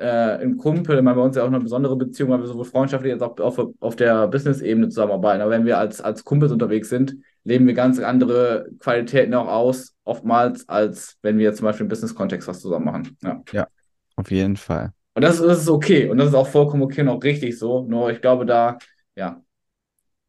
äh, 0.00 0.42
ein 0.42 0.56
Kumpel, 0.56 0.96
ich 0.96 1.02
meine, 1.02 1.16
bei 1.16 1.22
uns 1.22 1.36
ja 1.36 1.42
auch 1.42 1.48
eine 1.48 1.60
besondere 1.60 1.94
Beziehung, 1.94 2.30
weil 2.30 2.40
wir 2.40 2.46
sowohl 2.46 2.64
freundschaftlich 2.64 3.12
als 3.12 3.22
auch 3.22 3.38
auf, 3.38 3.60
auf 3.80 3.96
der 3.96 4.26
Business-Ebene 4.28 4.88
zusammenarbeiten. 4.88 5.42
Aber 5.42 5.50
wenn 5.50 5.66
wir 5.66 5.78
als, 5.78 6.00
als 6.00 6.24
Kumpels 6.24 6.52
unterwegs 6.52 6.88
sind, 6.88 7.16
leben 7.44 7.66
wir 7.66 7.74
ganz 7.74 7.98
andere 8.00 8.68
Qualitäten 8.80 9.34
auch 9.34 9.48
aus, 9.48 9.94
oftmals, 10.04 10.68
als 10.68 11.18
wenn 11.22 11.38
wir 11.38 11.52
zum 11.54 11.66
Beispiel 11.66 11.84
im 11.84 11.88
Business-Kontext 11.88 12.48
was 12.48 12.60
zusammen 12.60 12.86
machen. 12.86 13.16
Ja. 13.22 13.42
ja, 13.52 13.66
auf 14.16 14.30
jeden 14.30 14.56
Fall. 14.56 14.92
Und 15.14 15.22
das, 15.22 15.38
das 15.40 15.60
ist 15.60 15.68
okay 15.68 16.08
und 16.08 16.18
das 16.18 16.28
ist 16.28 16.34
auch 16.34 16.46
vollkommen 16.48 16.82
okay 16.82 17.02
und 17.02 17.08
auch 17.08 17.22
richtig 17.22 17.58
so. 17.58 17.82
Nur 17.82 18.10
ich 18.10 18.20
glaube, 18.20 18.46
da, 18.46 18.78
ja, 19.16 19.42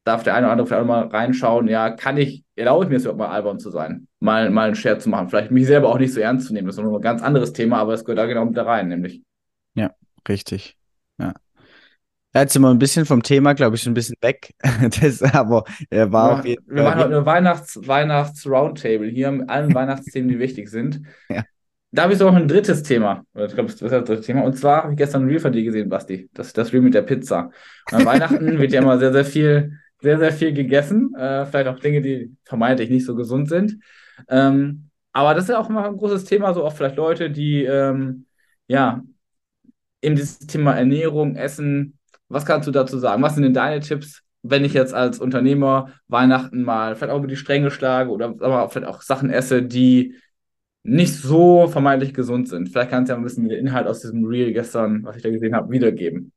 darf 0.03 0.23
der 0.23 0.35
eine 0.35 0.47
oder 0.47 0.51
andere 0.51 0.67
vielleicht 0.67 0.83
auch 0.83 0.87
mal 0.87 1.07
reinschauen, 1.07 1.67
ja, 1.67 1.91
kann 1.91 2.17
ich, 2.17 2.43
erlaube 2.55 2.85
ich 2.85 2.89
mir 2.89 2.97
es 2.97 3.03
überhaupt 3.03 3.19
mal 3.19 3.29
albern 3.29 3.59
zu 3.59 3.69
sein, 3.69 4.07
mal, 4.19 4.49
mal 4.49 4.67
einen 4.67 4.75
Scherz 4.75 5.03
zu 5.03 5.09
machen, 5.09 5.29
vielleicht 5.29 5.51
mich 5.51 5.67
selber 5.67 5.89
auch 5.89 5.99
nicht 5.99 6.13
so 6.13 6.19
ernst 6.19 6.47
zu 6.47 6.53
nehmen, 6.53 6.67
das 6.67 6.77
ist 6.77 6.83
noch 6.83 6.93
ein 6.93 7.01
ganz 7.01 7.21
anderes 7.21 7.53
Thema, 7.53 7.77
aber 7.77 7.93
es 7.93 8.03
gehört 8.03 8.19
da 8.19 8.25
genau 8.25 8.45
mit 8.45 8.57
da 8.57 8.63
rein, 8.63 8.87
nämlich. 8.87 9.21
Ja, 9.75 9.91
richtig. 10.27 10.75
Ja. 11.17 11.33
Jetzt 12.33 12.53
sind 12.53 12.61
wir 12.61 12.69
ein 12.69 12.79
bisschen 12.79 13.05
vom 13.05 13.23
Thema, 13.23 13.53
glaube 13.53 13.75
ich, 13.75 13.85
ein 13.85 13.93
bisschen 13.93 14.15
weg. 14.21 14.53
das, 15.01 15.21
aber 15.21 15.65
er 15.89 16.11
war 16.11 16.29
ja, 16.29 16.39
auf 16.39 16.45
jeden 16.45 16.65
Fall. 16.65 16.75
Wir 16.75 16.83
machen 16.83 16.99
heute 16.99 17.15
eine 17.15 17.25
Weihnachts-, 17.25 17.79
Weihnachts-Roundtable 17.87 19.07
hier 19.07 19.31
mit 19.31 19.49
allen 19.49 19.73
Weihnachtsthemen, 19.75 20.29
die 20.29 20.39
wichtig 20.39 20.69
sind. 20.69 21.01
Ja. 21.29 21.43
Da 21.93 22.03
habe 22.03 22.13
ich 22.13 22.19
so 22.19 22.25
noch 22.25 22.37
ein 22.37 22.47
drittes 22.47 22.83
Thema. 22.83 23.25
Ich 23.33 23.53
glaube, 23.53 23.63
das 23.63 23.73
ist 23.73 23.81
das 23.81 24.05
dritte 24.05 24.21
Thema. 24.21 24.43
Und 24.43 24.57
zwar 24.57 24.83
habe 24.83 24.93
ich 24.93 24.97
gestern 24.97 25.23
ein 25.23 25.27
Reel 25.27 25.39
von 25.39 25.51
dir 25.51 25.63
gesehen, 25.63 25.89
Basti. 25.89 26.29
Das, 26.33 26.53
das 26.53 26.71
Reel 26.71 26.81
mit 26.81 26.93
der 26.93 27.01
Pizza. 27.01 27.51
Und 27.91 27.97
an 27.97 28.05
Weihnachten 28.05 28.59
wird 28.59 28.71
ja 28.71 28.81
immer 28.81 28.97
sehr, 28.97 29.11
sehr 29.11 29.25
viel, 29.25 29.77
sehr, 30.01 30.17
sehr 30.17 30.31
viel 30.31 30.53
gegessen. 30.53 31.13
Äh, 31.15 31.45
vielleicht 31.45 31.67
auch 31.67 31.79
Dinge, 31.79 32.01
die 32.01 32.33
vermeintlich 32.45 32.89
nicht 32.89 33.05
so 33.05 33.13
gesund 33.13 33.49
sind. 33.49 33.77
Ähm, 34.29 34.89
aber 35.11 35.33
das 35.33 35.43
ist 35.43 35.49
ja 35.49 35.59
auch 35.59 35.69
immer 35.69 35.85
ein 35.85 35.97
großes 35.97 36.23
Thema, 36.23 36.53
so 36.53 36.63
auch 36.63 36.73
vielleicht 36.73 36.95
Leute, 36.95 37.29
die 37.29 37.65
ähm, 37.65 38.25
ja 38.67 39.03
in 40.01 40.15
dieses 40.15 40.39
Thema 40.39 40.73
Ernährung, 40.73 41.35
Essen, 41.35 41.97
was 42.27 42.45
kannst 42.45 42.67
du 42.67 42.71
dazu 42.71 42.97
sagen? 42.97 43.21
Was 43.21 43.35
sind 43.35 43.43
denn 43.43 43.53
deine 43.53 43.79
Tipps, 43.79 44.23
wenn 44.41 44.65
ich 44.65 44.73
jetzt 44.73 44.93
als 44.93 45.19
Unternehmer 45.19 45.91
Weihnachten 46.07 46.63
mal 46.63 46.95
vielleicht 46.95 47.13
auch 47.13 47.19
über 47.19 47.27
die 47.27 47.35
Stränge 47.35 47.71
schlage 47.71 48.09
oder 48.09 48.25
aber 48.39 48.69
vielleicht 48.69 48.87
auch 48.87 49.01
Sachen 49.01 49.29
esse, 49.29 49.61
die 49.61 50.15
nicht 50.83 51.13
so 51.13 51.67
vermeintlich 51.67 52.13
gesund 52.13 52.49
sind? 52.49 52.69
Vielleicht 52.69 52.89
kannst 52.89 53.09
du 53.09 53.13
ja 53.13 53.17
ein 53.17 53.23
bisschen 53.23 53.47
den 53.47 53.59
Inhalt 53.59 53.87
aus 53.87 54.01
diesem 54.01 54.25
Reel 54.25 54.53
gestern, 54.53 55.03
was 55.03 55.17
ich 55.17 55.23
da 55.23 55.29
gesehen 55.29 55.55
habe, 55.55 55.71
wiedergeben. 55.71 56.31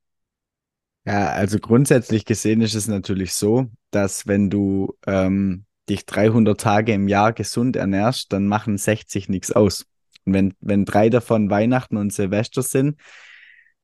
Ja, 1.06 1.30
also 1.32 1.58
grundsätzlich 1.58 2.24
gesehen 2.24 2.60
ist 2.60 2.74
es 2.74 2.88
natürlich 2.88 3.34
so, 3.34 3.66
dass 3.90 4.26
wenn 4.26 4.48
du 4.48 4.94
ähm, 5.06 5.64
dich 5.88 6.06
300 6.06 6.58
Tage 6.58 6.92
im 6.92 7.08
Jahr 7.08 7.32
gesund 7.32 7.76
ernährst, 7.76 8.32
dann 8.32 8.46
machen 8.46 8.78
60 8.78 9.28
nichts 9.28 9.52
aus. 9.52 9.86
Und 10.24 10.32
wenn, 10.32 10.54
wenn 10.60 10.84
drei 10.84 11.10
davon 11.10 11.50
Weihnachten 11.50 11.98
und 11.98 12.12
Silvester 12.12 12.62
sind, 12.62 12.98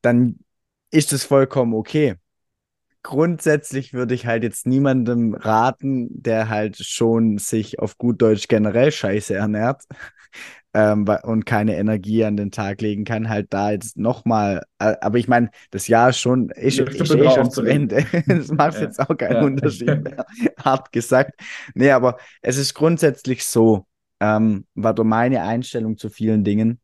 dann 0.02 0.38
ist 0.90 1.12
es 1.12 1.24
vollkommen 1.24 1.74
okay. 1.74 2.16
Grundsätzlich 3.02 3.94
würde 3.94 4.14
ich 4.14 4.26
halt 4.26 4.42
jetzt 4.42 4.66
niemandem 4.66 5.34
raten, 5.34 6.08
der 6.10 6.50
halt 6.50 6.76
schon 6.76 7.38
sich 7.38 7.78
auf 7.78 7.96
gut 7.96 8.20
Deutsch 8.20 8.46
generell 8.46 8.92
scheiße 8.92 9.34
ernährt 9.34 9.84
ähm, 10.74 11.06
und 11.22 11.46
keine 11.46 11.76
Energie 11.76 12.24
an 12.24 12.36
den 12.36 12.50
Tag 12.50 12.82
legen 12.82 13.04
kann, 13.04 13.30
halt 13.30 13.54
da 13.54 13.70
jetzt 13.70 13.96
nochmal, 13.96 14.64
aber 14.78 15.16
ich 15.16 15.28
meine, 15.28 15.50
das 15.70 15.88
Jahr 15.88 16.10
ist 16.10 16.20
schon, 16.20 16.50
ist, 16.50 16.76
ja, 16.76 16.84
ist 16.84 17.14
eh 17.14 17.30
schon 17.30 17.50
zu 17.50 17.62
Ende. 17.62 18.04
das 18.26 18.48
macht 18.48 18.74
ja. 18.74 18.82
jetzt 18.82 19.00
auch 19.00 19.16
keinen 19.16 19.36
ja. 19.36 19.42
Unterschied 19.44 20.04
mehr, 20.04 20.26
hart 20.62 20.92
gesagt. 20.92 21.40
Nee, 21.74 21.92
aber 21.92 22.18
es 22.42 22.58
ist 22.58 22.74
grundsätzlich 22.74 23.46
so, 23.46 23.86
ähm, 24.20 24.66
war 24.74 24.92
doch 24.92 25.04
meine 25.04 25.42
Einstellung 25.42 25.96
zu 25.96 26.10
vielen 26.10 26.44
Dingen, 26.44 26.80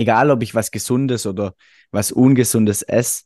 egal 0.00 0.30
ob 0.30 0.42
ich 0.42 0.54
was 0.54 0.70
Gesundes 0.70 1.26
oder 1.26 1.54
was 1.90 2.10
Ungesundes 2.10 2.82
esse, 2.82 3.24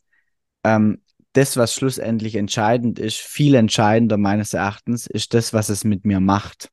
ähm, 0.63 1.01
das, 1.33 1.57
was 1.57 1.73
schlussendlich 1.73 2.35
entscheidend 2.35 2.99
ist, 2.99 3.17
viel 3.17 3.55
entscheidender 3.55 4.17
meines 4.17 4.53
Erachtens, 4.53 5.07
ist 5.07 5.33
das, 5.33 5.53
was 5.53 5.69
es 5.69 5.83
mit 5.83 6.05
mir 6.05 6.19
macht. 6.19 6.69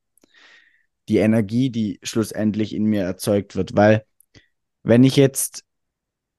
Die 1.08 1.16
Energie, 1.16 1.70
die 1.70 1.98
schlussendlich 2.02 2.74
in 2.74 2.84
mir 2.84 3.02
erzeugt 3.02 3.56
wird. 3.56 3.76
Weil, 3.76 4.04
wenn 4.82 5.02
ich 5.04 5.16
jetzt 5.16 5.64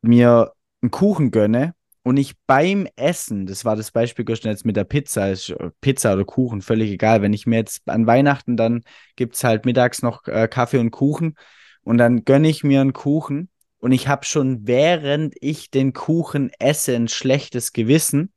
mir 0.02 0.54
einen 0.82 0.91
Kuchen 0.91 1.32
gönne 1.32 1.76
und 2.02 2.15
ich 2.15 2.36
beim 2.47 2.88
Essen, 2.95 3.45
das 3.45 3.65
war 3.65 3.76
das 3.76 3.91
Beispiel 3.91 4.26
jetzt 4.28 4.65
mit 4.65 4.78
der 4.78 4.86
Pizza, 4.86 5.32
ist 5.32 5.54
Pizza 5.82 6.13
oder 6.13 6.23
Kuchen, 6.23 6.62
völlig 6.62 6.91
egal. 6.91 7.21
Wenn 7.21 7.34
ich 7.34 7.45
mir 7.45 7.58
jetzt 7.58 7.82
an 7.89 8.08
Weihnachten, 8.08 8.56
dann 8.56 8.84
gibt 9.17 9.36
es 9.36 9.43
halt 9.43 9.65
mittags 9.65 10.02
noch 10.02 10.28
äh, 10.28 10.47
Kaffee 10.47 10.80
und 10.80 10.91
Kuchen 10.91 11.36
und 11.84 11.97
dann 11.97 12.23
gönne 12.23 12.47
ich 12.47 12.63
mir 12.63 12.80
einen 12.80 12.93
Kuchen 12.93 13.49
und 13.83 13.91
ich 13.91 14.07
habe 14.07 14.23
schon 14.23 14.65
während 14.65 15.35
ich 15.41 15.69
den 15.69 15.91
Kuchen 15.91 16.51
esse 16.57 16.95
ein 16.95 17.09
schlechtes 17.09 17.73
Gewissen, 17.73 18.31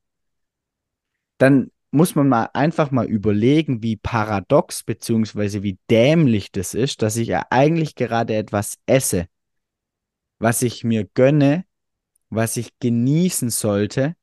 dann 1.38 1.70
muss 1.92 2.16
man 2.16 2.28
mal 2.28 2.50
einfach 2.52 2.90
mal 2.90 3.06
überlegen, 3.06 3.80
wie 3.80 3.94
paradox 3.94 4.82
beziehungsweise 4.82 5.62
wie 5.62 5.78
dämlich 5.88 6.50
das 6.50 6.74
ist, 6.74 7.00
dass 7.00 7.16
ich 7.16 7.28
ja 7.28 7.46
eigentlich 7.50 7.94
gerade 7.94 8.34
etwas 8.34 8.78
esse, 8.86 9.28
was 10.40 10.62
ich 10.62 10.82
mir 10.82 11.04
gönne, 11.14 11.64
was 12.28 12.56
ich 12.56 12.76
genießen 12.80 13.50
sollte, 13.50 14.16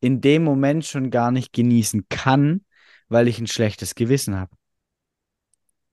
in 0.00 0.20
dem 0.20 0.42
Moment 0.42 0.84
schon 0.84 1.12
gar 1.12 1.30
nicht 1.30 1.52
genießen 1.52 2.08
kann, 2.08 2.64
weil 3.06 3.28
ich 3.28 3.38
ein 3.38 3.46
schlechtes 3.46 3.94
Gewissen 3.94 4.34
habe. 4.34 4.56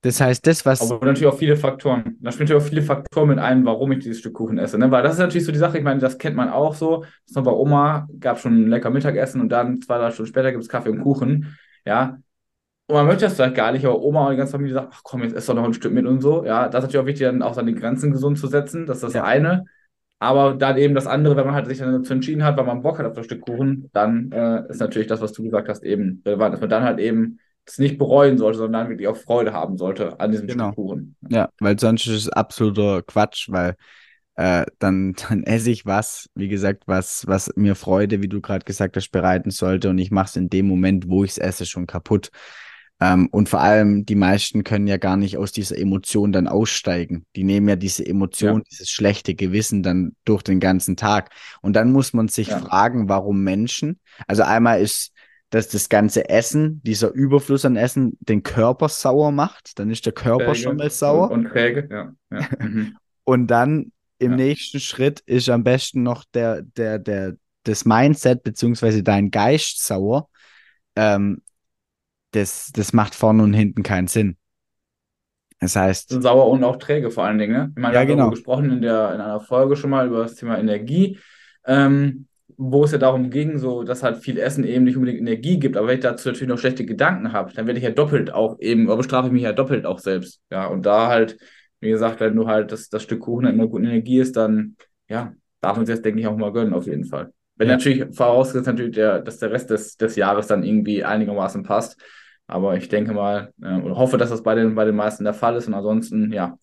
Das 0.02 0.20
heißt, 0.20 0.44
das, 0.46 0.66
was. 0.66 0.90
Aber 0.90 1.06
natürlich 1.06 1.32
auch 1.32 1.38
viele 1.38 1.56
Faktoren. 1.56 2.16
Da 2.20 2.32
spielen 2.32 2.48
natürlich 2.48 2.62
auch 2.62 2.68
viele 2.68 2.82
Faktoren 2.82 3.28
mit 3.28 3.38
ein, 3.38 3.64
warum 3.64 3.92
ich 3.92 4.00
dieses 4.00 4.18
Stück 4.18 4.34
Kuchen 4.34 4.58
esse. 4.58 4.76
Ne? 4.76 4.90
Weil 4.90 5.04
das 5.04 5.14
ist 5.14 5.20
natürlich 5.20 5.46
so 5.46 5.52
die 5.52 5.58
Sache, 5.58 5.78
ich 5.78 5.84
meine, 5.84 6.00
das 6.00 6.18
kennt 6.18 6.36
man 6.36 6.48
auch 6.48 6.74
so. 6.74 7.04
Das 7.26 7.36
war 7.36 7.44
bei 7.44 7.52
Oma, 7.52 8.08
gab 8.18 8.40
schon 8.40 8.64
ein 8.64 8.68
lecker 8.68 8.90
Mittagessen 8.90 9.40
und 9.40 9.48
dann 9.50 9.80
zwei, 9.80 9.98
drei 9.98 10.10
Stunden 10.10 10.28
später 10.28 10.50
gibt 10.50 10.64
es 10.64 10.68
Kaffee 10.68 10.90
und 10.90 11.02
Kuchen. 11.02 11.56
Ja. 11.86 12.18
Und 12.88 12.96
man 12.96 13.06
möchte 13.06 13.26
das 13.26 13.34
vielleicht 13.34 13.54
gar 13.54 13.70
nicht, 13.70 13.86
aber 13.86 14.02
Oma 14.02 14.26
und 14.26 14.32
die 14.32 14.38
ganze 14.38 14.52
Familie 14.52 14.74
sagt, 14.74 14.88
ach 14.92 15.00
komm, 15.04 15.22
jetzt 15.22 15.36
ess 15.36 15.46
doch 15.46 15.54
noch 15.54 15.64
ein 15.64 15.72
Stück 15.72 15.92
mit 15.92 16.04
und 16.04 16.20
so. 16.20 16.44
Ja, 16.44 16.68
das 16.68 16.82
ist 16.82 16.88
natürlich 16.88 17.02
auch 17.04 17.06
wichtig, 17.06 17.26
dann 17.26 17.42
auch 17.42 17.54
seine 17.54 17.72
Grenzen 17.72 18.10
gesund 18.10 18.38
zu 18.38 18.48
setzen. 18.48 18.86
Das 18.86 18.98
ist 18.98 19.04
das 19.04 19.14
ja. 19.14 19.24
eine. 19.24 19.66
Aber 20.18 20.54
dann 20.54 20.76
eben 20.78 20.94
das 20.94 21.06
andere, 21.06 21.36
wenn 21.36 21.46
man 21.46 21.54
halt 21.54 21.66
sich 21.68 21.78
dann 21.78 21.92
dazu 21.92 22.12
entschieden 22.12 22.44
hat, 22.44 22.56
weil 22.56 22.66
man 22.66 22.82
Bock 22.82 22.98
hat 22.98 23.06
auf 23.06 23.14
das 23.14 23.26
Stück 23.26 23.40
Kuchen, 23.40 23.88
dann 23.92 24.32
äh, 24.32 24.68
ist 24.68 24.80
natürlich 24.80 25.08
das, 25.08 25.20
was 25.20 25.32
du 25.32 25.44
gesagt 25.44 25.68
hast, 25.68 25.84
eben 25.84 26.22
relevant, 26.26 26.54
dass 26.54 26.60
man 26.60 26.70
dann 26.70 26.82
halt 26.82 26.98
eben 26.98 27.38
es 27.66 27.78
nicht 27.78 27.98
bereuen 27.98 28.38
sollte, 28.38 28.58
sondern 28.58 28.88
wirklich 28.88 29.08
auch 29.08 29.16
Freude 29.16 29.52
haben 29.52 29.78
sollte 29.78 30.18
an 30.20 30.32
diesem 30.32 30.46
genau. 30.46 30.66
Stück 30.66 30.76
Kuchen. 30.76 31.16
Ja, 31.28 31.48
weil 31.60 31.78
sonst 31.78 32.06
ist 32.06 32.14
es 32.14 32.28
absoluter 32.28 33.02
Quatsch, 33.02 33.48
weil 33.50 33.76
äh, 34.34 34.64
dann, 34.78 35.14
dann 35.28 35.44
esse 35.44 35.70
ich 35.70 35.86
was, 35.86 36.28
wie 36.34 36.48
gesagt, 36.48 36.84
was, 36.86 37.26
was 37.26 37.50
mir 37.56 37.74
Freude, 37.74 38.22
wie 38.22 38.28
du 38.28 38.40
gerade 38.40 38.64
gesagt 38.64 38.96
hast, 38.96 39.10
bereiten 39.10 39.50
sollte 39.50 39.90
und 39.90 39.98
ich 39.98 40.10
mache 40.10 40.26
es 40.26 40.36
in 40.36 40.48
dem 40.48 40.66
Moment, 40.66 41.08
wo 41.08 41.24
ich 41.24 41.32
es 41.32 41.38
esse, 41.38 41.66
schon 41.66 41.86
kaputt. 41.86 42.30
Ähm, 43.00 43.28
und 43.32 43.48
vor 43.48 43.60
allem, 43.60 44.06
die 44.06 44.14
meisten 44.14 44.62
können 44.62 44.86
ja 44.86 44.96
gar 44.96 45.16
nicht 45.16 45.36
aus 45.36 45.50
dieser 45.50 45.76
Emotion 45.76 46.30
dann 46.30 46.46
aussteigen. 46.46 47.26
Die 47.34 47.42
nehmen 47.42 47.68
ja 47.68 47.74
diese 47.74 48.06
Emotion, 48.06 48.58
ja. 48.58 48.64
dieses 48.70 48.90
schlechte 48.90 49.34
Gewissen 49.34 49.82
dann 49.82 50.14
durch 50.24 50.42
den 50.42 50.60
ganzen 50.60 50.96
Tag. 50.96 51.30
Und 51.62 51.74
dann 51.74 51.90
muss 51.90 52.12
man 52.12 52.28
sich 52.28 52.48
ja. 52.48 52.60
fragen, 52.60 53.08
warum 53.08 53.42
Menschen, 53.42 53.98
also 54.28 54.44
einmal 54.44 54.80
ist 54.80 55.11
dass 55.52 55.68
das 55.68 55.90
ganze 55.90 56.30
Essen, 56.30 56.80
dieser 56.82 57.12
Überfluss 57.12 57.66
an 57.66 57.76
Essen, 57.76 58.16
den 58.20 58.42
Körper 58.42 58.88
sauer 58.88 59.32
macht. 59.32 59.78
Dann 59.78 59.90
ist 59.90 60.06
der 60.06 60.14
Körper 60.14 60.46
Träge. 60.46 60.58
schon 60.58 60.76
mal 60.78 60.88
sauer. 60.88 61.30
Und, 61.30 61.44
träge, 61.44 61.88
ja. 61.90 62.14
ja. 62.30 62.48
Mhm. 62.58 62.96
und 63.24 63.48
dann 63.48 63.92
im 64.18 64.30
ja. 64.30 64.36
nächsten 64.38 64.80
Schritt 64.80 65.20
ist 65.20 65.50
am 65.50 65.62
besten 65.62 66.02
noch 66.02 66.24
der, 66.32 66.62
der, 66.62 66.98
der, 66.98 67.36
das 67.64 67.84
Mindset 67.84 68.42
beziehungsweise 68.42 69.02
dein 69.02 69.30
Geist 69.30 69.84
sauer. 69.84 70.30
Ähm, 70.96 71.42
das, 72.30 72.70
das 72.72 72.94
macht 72.94 73.14
vorne 73.14 73.42
und 73.42 73.52
hinten 73.52 73.82
keinen 73.82 74.08
Sinn. 74.08 74.38
Das 75.60 75.76
heißt. 75.76 76.08
Sind 76.08 76.22
sauer 76.22 76.48
und 76.48 76.64
auch 76.64 76.76
träge 76.76 77.10
vor 77.10 77.24
allen 77.24 77.36
Dingen. 77.36 77.52
Ne? 77.52 77.72
Ich 77.76 77.82
meine, 77.82 77.94
ja, 77.94 78.00
wir 78.00 78.06
genau. 78.06 78.24
haben 78.24 78.30
gesprochen 78.30 78.70
in, 78.70 78.80
der, 78.80 79.14
in 79.14 79.20
einer 79.20 79.40
Folge 79.40 79.76
schon 79.76 79.90
mal 79.90 80.06
über 80.06 80.22
das 80.22 80.34
Thema 80.34 80.58
Energie. 80.58 81.18
Ähm, 81.66 82.26
wo 82.56 82.84
es 82.84 82.92
ja 82.92 82.98
darum 82.98 83.30
ging, 83.30 83.58
so 83.58 83.82
dass 83.82 84.02
halt 84.02 84.18
viel 84.18 84.38
Essen 84.38 84.64
eben 84.64 84.84
nicht 84.84 84.96
unbedingt 84.96 85.20
Energie 85.20 85.58
gibt, 85.58 85.76
aber 85.76 85.88
wenn 85.88 85.96
ich 85.96 86.02
dazu 86.02 86.28
natürlich 86.28 86.48
noch 86.48 86.58
schlechte 86.58 86.84
Gedanken 86.84 87.32
habe, 87.32 87.52
dann 87.52 87.66
werde 87.66 87.78
ich 87.78 87.84
ja 87.84 87.90
doppelt 87.90 88.32
auch 88.32 88.58
eben, 88.60 88.86
oder 88.86 88.98
bestrafe 88.98 89.28
ich 89.28 89.32
mich 89.32 89.42
ja 89.42 89.52
doppelt 89.52 89.86
auch 89.86 89.98
selbst. 89.98 90.40
Ja, 90.50 90.66
und 90.66 90.86
da 90.86 91.08
halt, 91.08 91.36
wie 91.80 91.90
gesagt, 91.90 92.20
wenn 92.20 92.36
du 92.36 92.46
halt 92.46 92.72
das, 92.72 92.88
das 92.88 93.02
Stück 93.02 93.20
Kuchen 93.20 93.46
halt 93.46 93.54
immer 93.54 93.68
gute 93.68 93.84
Energie 93.84 94.18
ist, 94.18 94.36
dann 94.36 94.76
ja, 95.08 95.34
darf 95.60 95.76
man 95.76 95.86
sich 95.86 95.94
das, 95.94 96.02
denke 96.02 96.20
ich, 96.20 96.26
auch 96.26 96.36
mal 96.36 96.52
gönnen, 96.52 96.74
auf 96.74 96.86
jeden 96.86 97.04
Fall. 97.04 97.32
Wenn 97.56 97.68
ja. 97.68 97.76
natürlich 97.76 98.04
vorausgesetzt 98.16 98.66
natürlich, 98.66 98.94
der, 98.94 99.20
dass 99.20 99.38
der 99.38 99.52
Rest 99.52 99.70
des, 99.70 99.96
des 99.96 100.16
Jahres 100.16 100.46
dann 100.46 100.64
irgendwie 100.64 101.04
einigermaßen 101.04 101.62
passt. 101.62 102.00
Aber 102.46 102.76
ich 102.76 102.88
denke 102.88 103.12
mal 103.12 103.52
äh, 103.62 103.74
und 103.74 103.96
hoffe, 103.96 104.18
dass 104.18 104.30
das 104.30 104.42
bei 104.42 104.54
den, 104.54 104.74
bei 104.74 104.84
den 104.84 104.96
meisten 104.96 105.24
der 105.24 105.34
Fall 105.34 105.56
ist. 105.56 105.68
Und 105.68 105.74
ansonsten, 105.74 106.32
ja, 106.32 106.58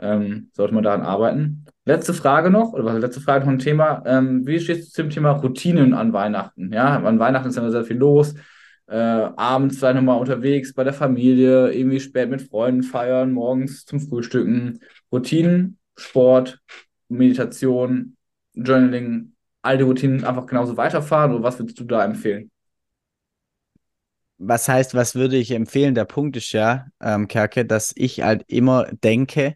ähm, 0.00 0.50
sollte 0.54 0.74
man 0.74 0.82
daran 0.82 1.02
arbeiten. 1.02 1.66
Letzte 1.84 2.14
Frage 2.14 2.50
noch, 2.50 2.72
oder 2.72 2.84
was 2.84 2.98
letzte 2.98 3.20
Frage 3.20 3.44
noch 3.44 3.52
ein 3.52 3.58
Thema. 3.58 4.02
Ähm, 4.06 4.46
wie 4.46 4.60
stehst 4.60 4.88
du 4.88 5.02
zum 5.02 5.10
Thema 5.10 5.32
Routinen 5.32 5.94
an 5.94 6.12
Weihnachten? 6.12 6.72
Ja, 6.72 7.02
an 7.02 7.18
Weihnachten 7.18 7.48
ist 7.48 7.58
immer 7.58 7.70
sehr 7.70 7.84
viel 7.84 7.96
los. 7.96 8.34
Äh, 8.86 8.96
abends 8.96 9.78
vielleicht 9.78 9.96
nochmal 9.96 10.18
unterwegs 10.18 10.74
bei 10.74 10.82
der 10.84 10.92
Familie, 10.92 11.72
irgendwie 11.72 12.00
spät 12.00 12.28
mit 12.28 12.42
Freunden 12.42 12.82
feiern, 12.82 13.32
morgens 13.32 13.84
zum 13.84 14.00
Frühstücken. 14.00 14.80
Routinen, 15.12 15.78
Sport, 15.96 16.60
Meditation, 17.08 18.16
Journaling, 18.54 19.32
all 19.62 19.78
die 19.78 19.84
Routinen 19.84 20.24
einfach 20.24 20.46
genauso 20.46 20.76
weiterfahren 20.76 21.32
oder 21.32 21.42
was 21.44 21.58
würdest 21.58 21.78
du 21.78 21.84
da 21.84 22.04
empfehlen? 22.04 22.50
Was 24.38 24.68
heißt, 24.68 24.94
was 24.94 25.14
würde 25.14 25.36
ich 25.36 25.50
empfehlen? 25.50 25.94
Der 25.94 26.06
Punkt 26.06 26.36
ist 26.36 26.52
ja, 26.52 26.86
ähm, 27.00 27.28
Kerke, 27.28 27.66
dass 27.66 27.92
ich 27.94 28.22
halt 28.22 28.42
immer 28.48 28.86
denke, 29.04 29.54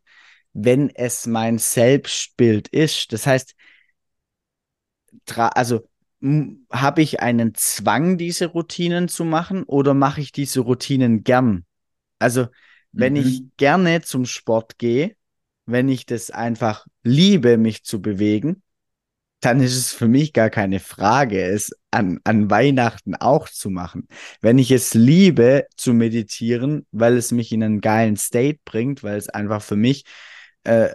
wenn 0.54 0.88
es 0.90 1.26
mein 1.26 1.58
Selbstbild 1.58 2.68
ist. 2.68 3.12
Das 3.12 3.26
heißt, 3.26 3.54
also 5.36 5.88
habe 6.72 7.02
ich 7.02 7.20
einen 7.20 7.54
Zwang, 7.54 8.16
diese 8.16 8.46
Routinen 8.46 9.08
zu 9.08 9.24
machen 9.24 9.64
oder 9.64 9.92
mache 9.92 10.22
ich 10.22 10.32
diese 10.32 10.60
Routinen 10.60 11.22
gern? 11.22 11.66
Also, 12.18 12.46
wenn 12.92 13.14
mhm. 13.14 13.20
ich 13.20 13.42
gerne 13.58 14.00
zum 14.00 14.24
Sport 14.24 14.78
gehe, 14.78 15.16
wenn 15.66 15.88
ich 15.88 16.06
das 16.06 16.30
einfach 16.30 16.86
liebe, 17.02 17.58
mich 17.58 17.84
zu 17.84 18.00
bewegen, 18.00 18.62
dann 19.40 19.60
ist 19.60 19.76
es 19.76 19.92
für 19.92 20.08
mich 20.08 20.32
gar 20.32 20.48
keine 20.48 20.80
Frage, 20.80 21.42
es 21.42 21.70
an, 21.90 22.18
an 22.24 22.50
Weihnachten 22.50 23.14
auch 23.14 23.48
zu 23.48 23.68
machen. 23.68 24.08
Wenn 24.40 24.58
ich 24.58 24.70
es 24.70 24.94
liebe 24.94 25.66
zu 25.76 25.92
meditieren, 25.92 26.86
weil 26.92 27.18
es 27.18 27.30
mich 27.30 27.52
in 27.52 27.62
einen 27.62 27.80
geilen 27.82 28.16
State 28.16 28.60
bringt, 28.64 29.02
weil 29.02 29.18
es 29.18 29.28
einfach 29.28 29.60
für 29.60 29.76
mich 29.76 30.04
äh, 30.64 30.90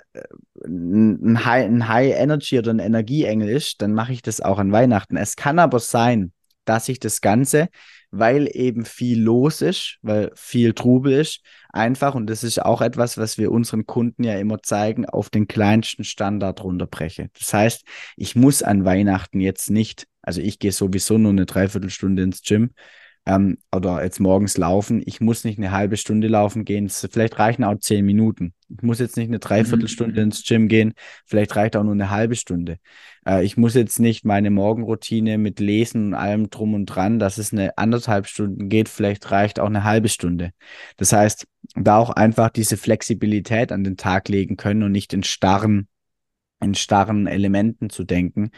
ein, 0.66 1.46
High, 1.46 1.66
ein 1.66 1.88
High 1.88 2.16
Energy 2.16 2.60
oder 2.60 2.72
ein 2.72 2.80
Energieengel 2.80 3.50
ist, 3.50 3.82
dann 3.82 3.94
mache 3.94 4.14
ich 4.14 4.22
das 4.22 4.42
auch 4.42 4.60
an 4.60 4.72
Weihnachten. 4.72 5.18
Es 5.18 5.36
kann 5.36 5.60
aber 5.60 5.80
sein, 5.80 6.34
dass 6.66 6.90
ich 6.90 7.00
das 7.00 7.22
Ganze, 7.22 7.70
weil 8.12 8.50
eben 8.52 8.86
viel 8.86 9.22
los 9.22 9.62
ist, 9.62 9.98
weil 10.02 10.32
viel 10.36 10.74
Trubel 10.74 11.14
ist, 11.14 11.42
einfach, 11.70 12.16
und 12.16 12.28
das 12.28 12.44
ist 12.44 12.64
auch 12.64 12.82
etwas, 12.82 13.18
was 13.18 13.38
wir 13.38 13.52
unseren 13.52 13.86
Kunden 13.86 14.24
ja 14.24 14.38
immer 14.38 14.62
zeigen, 14.62 15.06
auf 15.06 15.30
den 15.30 15.48
kleinsten 15.48 16.04
Standard 16.04 16.64
runterbreche. 16.64 17.30
Das 17.38 17.54
heißt, 17.54 17.84
ich 18.18 18.36
muss 18.36 18.64
an 18.64 18.86
Weihnachten 18.86 19.40
jetzt 19.40 19.70
nicht, 19.70 20.08
also 20.22 20.42
ich 20.42 20.60
gehe 20.60 20.72
sowieso 20.72 21.18
nur 21.18 21.32
eine 21.32 21.46
Dreiviertelstunde 21.46 22.24
ins 22.24 22.42
Gym, 22.42 22.72
ähm, 23.30 23.60
oder 23.72 24.04
jetzt 24.04 24.20
morgens 24.20 24.58
laufen. 24.58 25.04
Ich 25.06 25.22
muss 25.22 25.44
nicht 25.44 25.60
eine 25.60 25.72
halbe 25.72 25.98
Stunde 25.98 26.28
laufen 26.28 26.66
gehen. 26.66 26.90
Vielleicht 26.90 27.38
reichen 27.38 27.64
auch 27.64 27.78
zehn 27.80 28.04
Minuten. 28.04 28.54
Ich 28.70 28.82
muss 28.82 28.98
jetzt 28.98 29.18
nicht 29.18 29.28
eine 29.28 29.38
Dreiviertelstunde 29.38 30.20
mhm. 30.20 30.28
ins 30.28 30.44
Gym 30.44 30.68
gehen. 30.68 30.94
Vielleicht 31.28 31.56
reicht 31.56 31.76
auch 31.76 31.84
nur 31.84 31.94
eine 31.94 32.10
halbe 32.10 32.36
Stunde. 32.36 32.80
Äh, 33.28 33.46
ich 33.46 33.56
muss 33.56 33.76
jetzt 33.76 34.00
nicht 34.00 34.26
meine 34.26 34.50
Morgenroutine 34.50 35.38
mit 35.38 35.60
Lesen 35.60 36.08
und 36.08 36.14
allem 36.16 36.50
drum 36.50 36.74
und 36.74 36.88
dran, 36.88 37.20
dass 37.20 37.38
es 37.38 37.54
eine 37.54 37.78
anderthalb 37.78 38.26
Stunden 38.26 38.68
geht. 38.68 38.90
Vielleicht 38.90 39.30
reicht 39.30 39.60
auch 39.60 39.68
eine 39.68 39.84
halbe 39.84 40.10
Stunde. 40.10 40.50
Das 40.98 41.14
heißt, 41.14 41.46
da 41.76 41.98
auch 41.98 42.10
einfach 42.10 42.50
diese 42.50 42.78
Flexibilität 42.78 43.72
an 43.72 43.84
den 43.84 43.96
Tag 43.96 44.28
legen 44.30 44.58
können 44.58 44.82
und 44.82 44.92
nicht 44.92 45.14
in 45.14 45.22
starren, 45.22 45.88
in 46.60 46.74
starren 46.74 47.28
Elementen 47.28 47.92
zu 47.92 48.04
denken. 48.06 48.50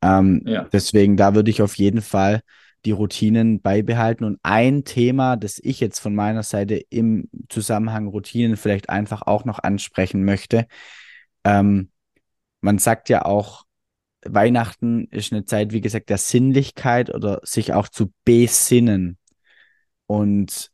Ähm, 0.00 0.42
ja. 0.46 0.68
Deswegen, 0.72 1.16
da 1.16 1.34
würde 1.34 1.50
ich 1.50 1.60
auf 1.60 1.74
jeden 1.76 2.02
Fall 2.02 2.42
die 2.84 2.90
Routinen 2.90 3.60
beibehalten. 3.60 4.24
Und 4.24 4.38
ein 4.42 4.84
Thema, 4.84 5.36
das 5.36 5.60
ich 5.62 5.80
jetzt 5.80 6.00
von 6.00 6.14
meiner 6.14 6.42
Seite 6.42 6.76
im 6.76 7.28
Zusammenhang 7.48 8.08
Routinen 8.08 8.56
vielleicht 8.56 8.90
einfach 8.90 9.22
auch 9.22 9.44
noch 9.44 9.58
ansprechen 9.60 10.24
möchte. 10.24 10.66
Ähm, 11.44 11.90
man 12.60 12.78
sagt 12.78 13.08
ja 13.08 13.24
auch, 13.24 13.64
Weihnachten 14.24 15.06
ist 15.10 15.32
eine 15.32 15.44
Zeit, 15.44 15.72
wie 15.72 15.80
gesagt, 15.80 16.08
der 16.08 16.18
Sinnlichkeit 16.18 17.12
oder 17.12 17.40
sich 17.42 17.72
auch 17.72 17.88
zu 17.88 18.12
besinnen. 18.24 19.18
Und 20.06 20.70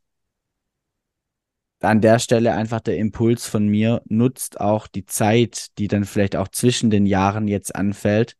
an 1.81 2.01
der 2.01 2.19
Stelle 2.19 2.53
einfach 2.53 2.81
der 2.81 2.97
Impuls 2.97 3.47
von 3.47 3.67
mir, 3.67 4.01
nutzt 4.05 4.59
auch 4.59 4.87
die 4.87 5.05
Zeit, 5.05 5.77
die 5.77 5.87
dann 5.87 6.05
vielleicht 6.05 6.35
auch 6.35 6.49
zwischen 6.49 6.89
den 6.89 7.05
Jahren 7.05 7.47
jetzt 7.47 7.75
anfällt, 7.75 8.35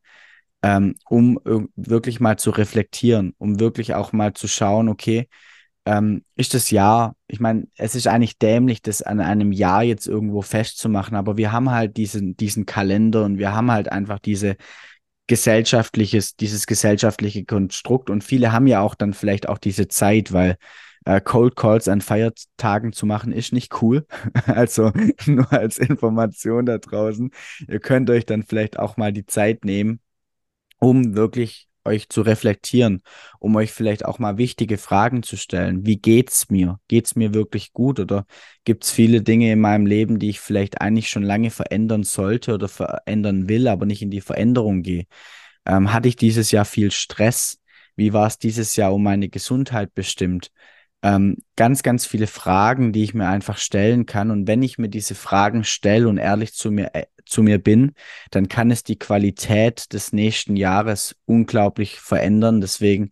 ähm, 0.62 0.94
um 1.08 1.38
wirklich 1.76 2.20
mal 2.20 2.38
zu 2.38 2.50
reflektieren, 2.50 3.34
um 3.38 3.60
wirklich 3.60 3.94
auch 3.94 4.12
mal 4.12 4.34
zu 4.34 4.48
schauen, 4.48 4.88
okay, 4.88 5.28
ähm, 5.86 6.24
ist 6.36 6.54
das 6.54 6.70
Jahr, 6.70 7.16
ich 7.26 7.40
meine, 7.40 7.66
es 7.76 7.94
ist 7.94 8.06
eigentlich 8.06 8.38
dämlich, 8.38 8.82
das 8.82 9.02
an 9.02 9.20
einem 9.20 9.52
Jahr 9.52 9.82
jetzt 9.82 10.06
irgendwo 10.06 10.42
festzumachen, 10.42 11.16
aber 11.16 11.36
wir 11.36 11.52
haben 11.52 11.70
halt 11.70 11.96
diesen, 11.96 12.36
diesen 12.36 12.66
Kalender 12.66 13.24
und 13.24 13.38
wir 13.38 13.52
haben 13.54 13.70
halt 13.70 13.90
einfach 13.90 14.18
diese 14.18 14.56
gesellschaftliches, 15.26 16.36
dieses 16.36 16.66
gesellschaftliche 16.66 17.44
Konstrukt 17.44 18.10
und 18.10 18.24
viele 18.24 18.52
haben 18.52 18.66
ja 18.66 18.80
auch 18.80 18.94
dann 18.94 19.14
vielleicht 19.14 19.48
auch 19.48 19.58
diese 19.58 19.88
Zeit, 19.88 20.32
weil 20.32 20.56
äh, 21.04 21.20
Cold 21.20 21.56
Calls 21.56 21.88
an 21.88 22.00
Feiertagen 22.00 22.92
zu 22.92 23.06
machen, 23.06 23.32
ist 23.32 23.52
nicht 23.52 23.80
cool. 23.82 24.06
also 24.46 24.92
nur 25.26 25.50
als 25.52 25.78
Information 25.78 26.66
da 26.66 26.78
draußen. 26.78 27.30
Ihr 27.68 27.80
könnt 27.80 28.10
euch 28.10 28.26
dann 28.26 28.42
vielleicht 28.42 28.78
auch 28.78 28.96
mal 28.96 29.12
die 29.12 29.26
Zeit 29.26 29.64
nehmen, 29.64 30.00
um 30.80 31.14
wirklich 31.14 31.68
euch 31.84 32.08
zu 32.08 32.22
reflektieren, 32.22 33.02
um 33.38 33.56
euch 33.56 33.72
vielleicht 33.72 34.04
auch 34.04 34.18
mal 34.18 34.36
wichtige 34.38 34.76
Fragen 34.76 35.22
zu 35.22 35.36
stellen. 35.36 35.86
Wie 35.86 35.96
geht's 35.96 36.50
mir? 36.50 36.78
Geht's 36.88 37.16
mir 37.16 37.32
wirklich 37.32 37.72
gut 37.72 38.00
oder 38.00 38.26
gibt's 38.64 38.90
viele 38.90 39.22
Dinge 39.22 39.52
in 39.52 39.60
meinem 39.60 39.86
Leben, 39.86 40.18
die 40.18 40.30
ich 40.30 40.40
vielleicht 40.40 40.80
eigentlich 40.80 41.08
schon 41.08 41.22
lange 41.22 41.50
verändern 41.50 42.02
sollte 42.02 42.54
oder 42.54 42.68
verändern 42.68 43.48
will, 43.48 43.66
aber 43.68 43.86
nicht 43.86 44.02
in 44.02 44.10
die 44.10 44.20
Veränderung 44.20 44.82
gehe? 44.82 45.06
Ähm, 45.66 45.92
hatte 45.92 46.08
ich 46.08 46.16
dieses 46.16 46.50
Jahr 46.50 46.64
viel 46.64 46.90
Stress? 46.90 47.60
Wie 47.96 48.12
war 48.12 48.26
es 48.26 48.38
dieses 48.38 48.76
Jahr 48.76 48.94
um 48.94 49.02
meine 49.02 49.28
Gesundheit 49.28 49.94
bestimmt? 49.94 50.50
Ähm, 51.02 51.36
ganz, 51.56 51.82
ganz 51.82 52.06
viele 52.06 52.26
Fragen, 52.26 52.92
die 52.92 53.04
ich 53.04 53.14
mir 53.14 53.28
einfach 53.28 53.58
stellen 53.58 54.06
kann. 54.06 54.30
Und 54.30 54.46
wenn 54.46 54.62
ich 54.62 54.78
mir 54.78 54.88
diese 54.88 55.14
Fragen 55.14 55.64
stelle 55.64 56.08
und 56.08 56.18
ehrlich 56.18 56.52
zu 56.52 56.70
mir, 56.70 56.94
äh, 56.94 57.06
zu 57.24 57.42
mir 57.42 57.58
bin, 57.58 57.92
dann 58.30 58.48
kann 58.48 58.70
es 58.70 58.82
die 58.82 58.98
Qualität 58.98 59.92
des 59.92 60.12
nächsten 60.12 60.56
Jahres 60.56 61.16
unglaublich 61.24 62.00
verändern. 62.00 62.60
Deswegen, 62.60 63.10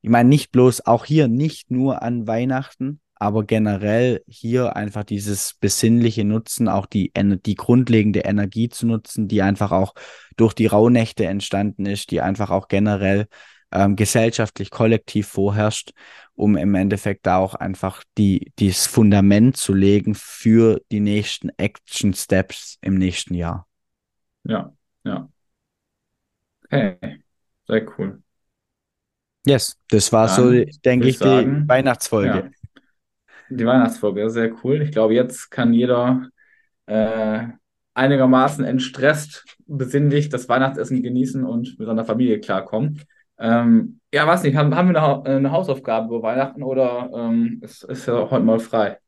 ich 0.00 0.10
meine, 0.10 0.28
nicht 0.28 0.52
bloß 0.52 0.86
auch 0.86 1.04
hier, 1.04 1.28
nicht 1.28 1.70
nur 1.70 2.02
an 2.02 2.26
Weihnachten, 2.26 3.00
aber 3.14 3.44
generell 3.44 4.22
hier 4.28 4.76
einfach 4.76 5.04
dieses 5.04 5.54
besinnliche 5.54 6.24
Nutzen, 6.24 6.68
auch 6.68 6.86
die, 6.86 7.12
die 7.14 7.54
grundlegende 7.56 8.20
Energie 8.20 8.68
zu 8.68 8.86
nutzen, 8.86 9.28
die 9.28 9.42
einfach 9.42 9.72
auch 9.72 9.94
durch 10.36 10.54
die 10.54 10.66
Rauhnächte 10.66 11.26
entstanden 11.26 11.84
ist, 11.84 12.10
die 12.10 12.20
einfach 12.20 12.50
auch 12.50 12.68
generell 12.68 13.26
ähm, 13.72 13.96
gesellschaftlich, 13.96 14.70
kollektiv 14.70 15.28
vorherrscht, 15.28 15.92
um 16.34 16.56
im 16.56 16.74
Endeffekt 16.74 17.26
da 17.26 17.38
auch 17.38 17.54
einfach 17.54 18.04
die, 18.16 18.52
dieses 18.58 18.86
Fundament 18.86 19.56
zu 19.56 19.74
legen 19.74 20.14
für 20.14 20.80
die 20.90 21.00
nächsten 21.00 21.50
Action 21.56 22.14
Steps 22.14 22.78
im 22.80 22.94
nächsten 22.94 23.34
Jahr. 23.34 23.66
Ja, 24.44 24.72
ja. 25.04 25.28
Okay, 26.64 27.22
sehr 27.66 27.98
cool. 27.98 28.22
Yes, 29.46 29.78
das 29.88 30.12
war 30.12 30.26
Dann 30.26 30.36
so, 30.36 30.64
denke 30.84 31.08
ich, 31.08 31.18
sagen, 31.18 31.62
die 31.62 31.68
Weihnachtsfolge. 31.68 32.28
Ja. 32.28 32.50
Die 33.50 33.66
Weihnachtsfolge, 33.66 34.28
sehr 34.28 34.52
cool. 34.62 34.82
Ich 34.82 34.92
glaube, 34.92 35.14
jetzt 35.14 35.50
kann 35.50 35.72
jeder 35.72 36.28
äh, 36.84 37.46
einigermaßen 37.94 38.64
entstresst, 38.64 39.44
besinnlich 39.66 40.28
das 40.28 40.48
Weihnachtsessen 40.48 41.02
genießen 41.02 41.44
und 41.44 41.78
mit 41.78 41.88
seiner 41.88 42.04
Familie 42.04 42.40
klarkommen. 42.40 43.02
Ähm, 43.38 44.00
Ja, 44.12 44.26
was 44.26 44.42
nicht, 44.42 44.56
haben, 44.56 44.74
haben 44.74 44.92
wir 44.92 45.02
eine, 45.02 45.24
eine 45.36 45.50
Hausaufgabe 45.52 46.06
über 46.08 46.22
Weihnachten 46.22 46.62
oder 46.62 47.10
ähm, 47.14 47.60
ist, 47.62 47.84
ist 47.84 48.06
ja 48.06 48.30
heute 48.30 48.44
mal 48.44 48.58
frei? 48.58 48.98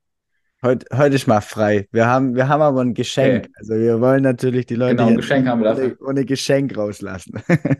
Heute, 0.62 0.86
heute 0.96 1.14
ist 1.16 1.26
mal 1.26 1.40
frei. 1.40 1.88
Wir 1.90 2.06
haben, 2.06 2.34
wir 2.34 2.46
haben 2.48 2.60
aber 2.60 2.82
ein 2.82 2.92
Geschenk. 2.92 3.46
Okay. 3.46 3.52
Also 3.56 3.74
wir 3.74 4.00
wollen 4.00 4.22
natürlich 4.22 4.66
die 4.66 4.74
Leute 4.74 4.96
Genau, 4.96 5.08
ein 5.08 5.16
Geschenk 5.16 5.46
haben 5.48 5.62
wir 5.62 5.70
ohne, 5.72 5.96
ohne 6.06 6.24
Geschenk 6.24 6.76
rauslassen. 6.76 7.42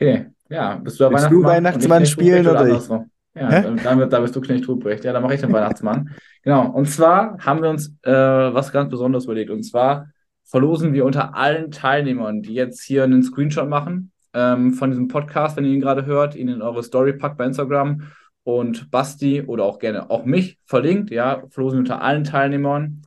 Okay, 0.00 0.26
ja, 0.48 0.76
bist 0.76 0.98
du 0.98 1.04
der 1.04 1.12
Willst 1.12 1.30
du 1.30 1.42
Weihnachtsmann 1.44 2.02
ich 2.02 2.06
Weihnachtsmann 2.06 2.06
spielen 2.06 2.46
oder 2.48 2.52
oder 2.52 2.66
ich? 2.66 2.72
andersrum? 2.72 3.10
Ja, 3.34 3.48
Hä? 3.48 3.62
dann, 3.82 4.10
dann 4.10 4.22
bist 4.22 4.34
du 4.36 4.40
Knecht 4.40 4.68
Ruprecht. 4.68 5.04
Ja, 5.04 5.12
dann 5.12 5.22
mache 5.22 5.34
ich 5.34 5.40
den 5.40 5.52
Weihnachtsmann. 5.52 6.10
Genau, 6.42 6.70
und 6.70 6.86
zwar 6.86 7.38
haben 7.38 7.62
wir 7.62 7.70
uns 7.70 7.94
äh, 8.02 8.10
was 8.12 8.72
ganz 8.72 8.90
Besonderes 8.90 9.24
überlegt. 9.24 9.50
Und 9.50 9.62
zwar 9.62 10.08
verlosen 10.44 10.92
wir 10.92 11.04
unter 11.04 11.34
allen 11.34 11.70
Teilnehmern, 11.70 12.42
die 12.42 12.54
jetzt 12.54 12.82
hier 12.82 13.04
einen 13.04 13.22
Screenshot 13.22 13.68
machen 13.68 14.12
ähm, 14.34 14.74
von 14.74 14.90
diesem 14.90 15.08
Podcast, 15.08 15.56
wenn 15.56 15.64
ihr 15.64 15.72
ihn 15.72 15.80
gerade 15.80 16.06
hört, 16.06 16.34
ihn 16.34 16.48
in 16.48 16.62
eure 16.62 16.82
Story 16.82 17.12
packt 17.12 17.38
bei 17.38 17.46
Instagram 17.46 18.02
und 18.44 18.90
Basti 18.90 19.42
oder 19.42 19.64
auch 19.64 19.78
gerne 19.78 20.10
auch 20.10 20.24
mich 20.24 20.58
verlinkt, 20.64 21.10
ja, 21.10 21.42
verlosen 21.48 21.76
wir 21.76 21.80
unter 21.80 22.02
allen 22.02 22.24
Teilnehmern 22.24 23.02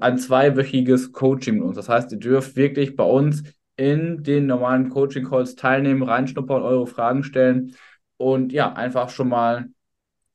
ein 0.00 0.18
zweiwöchiges 0.18 1.12
Coaching 1.12 1.56
mit 1.56 1.64
uns. 1.64 1.76
Das 1.76 1.88
heißt, 1.88 2.12
ihr 2.12 2.18
dürft 2.18 2.56
wirklich 2.56 2.96
bei 2.96 3.04
uns 3.04 3.42
in 3.76 4.22
den 4.22 4.46
normalen 4.46 4.88
Coaching-Calls 4.88 5.54
teilnehmen, 5.54 6.02
reinschnuppern, 6.02 6.62
eure 6.62 6.86
Fragen 6.86 7.22
stellen 7.22 7.74
und 8.16 8.52
ja, 8.52 8.72
einfach 8.72 9.10
schon 9.10 9.28
mal 9.28 9.66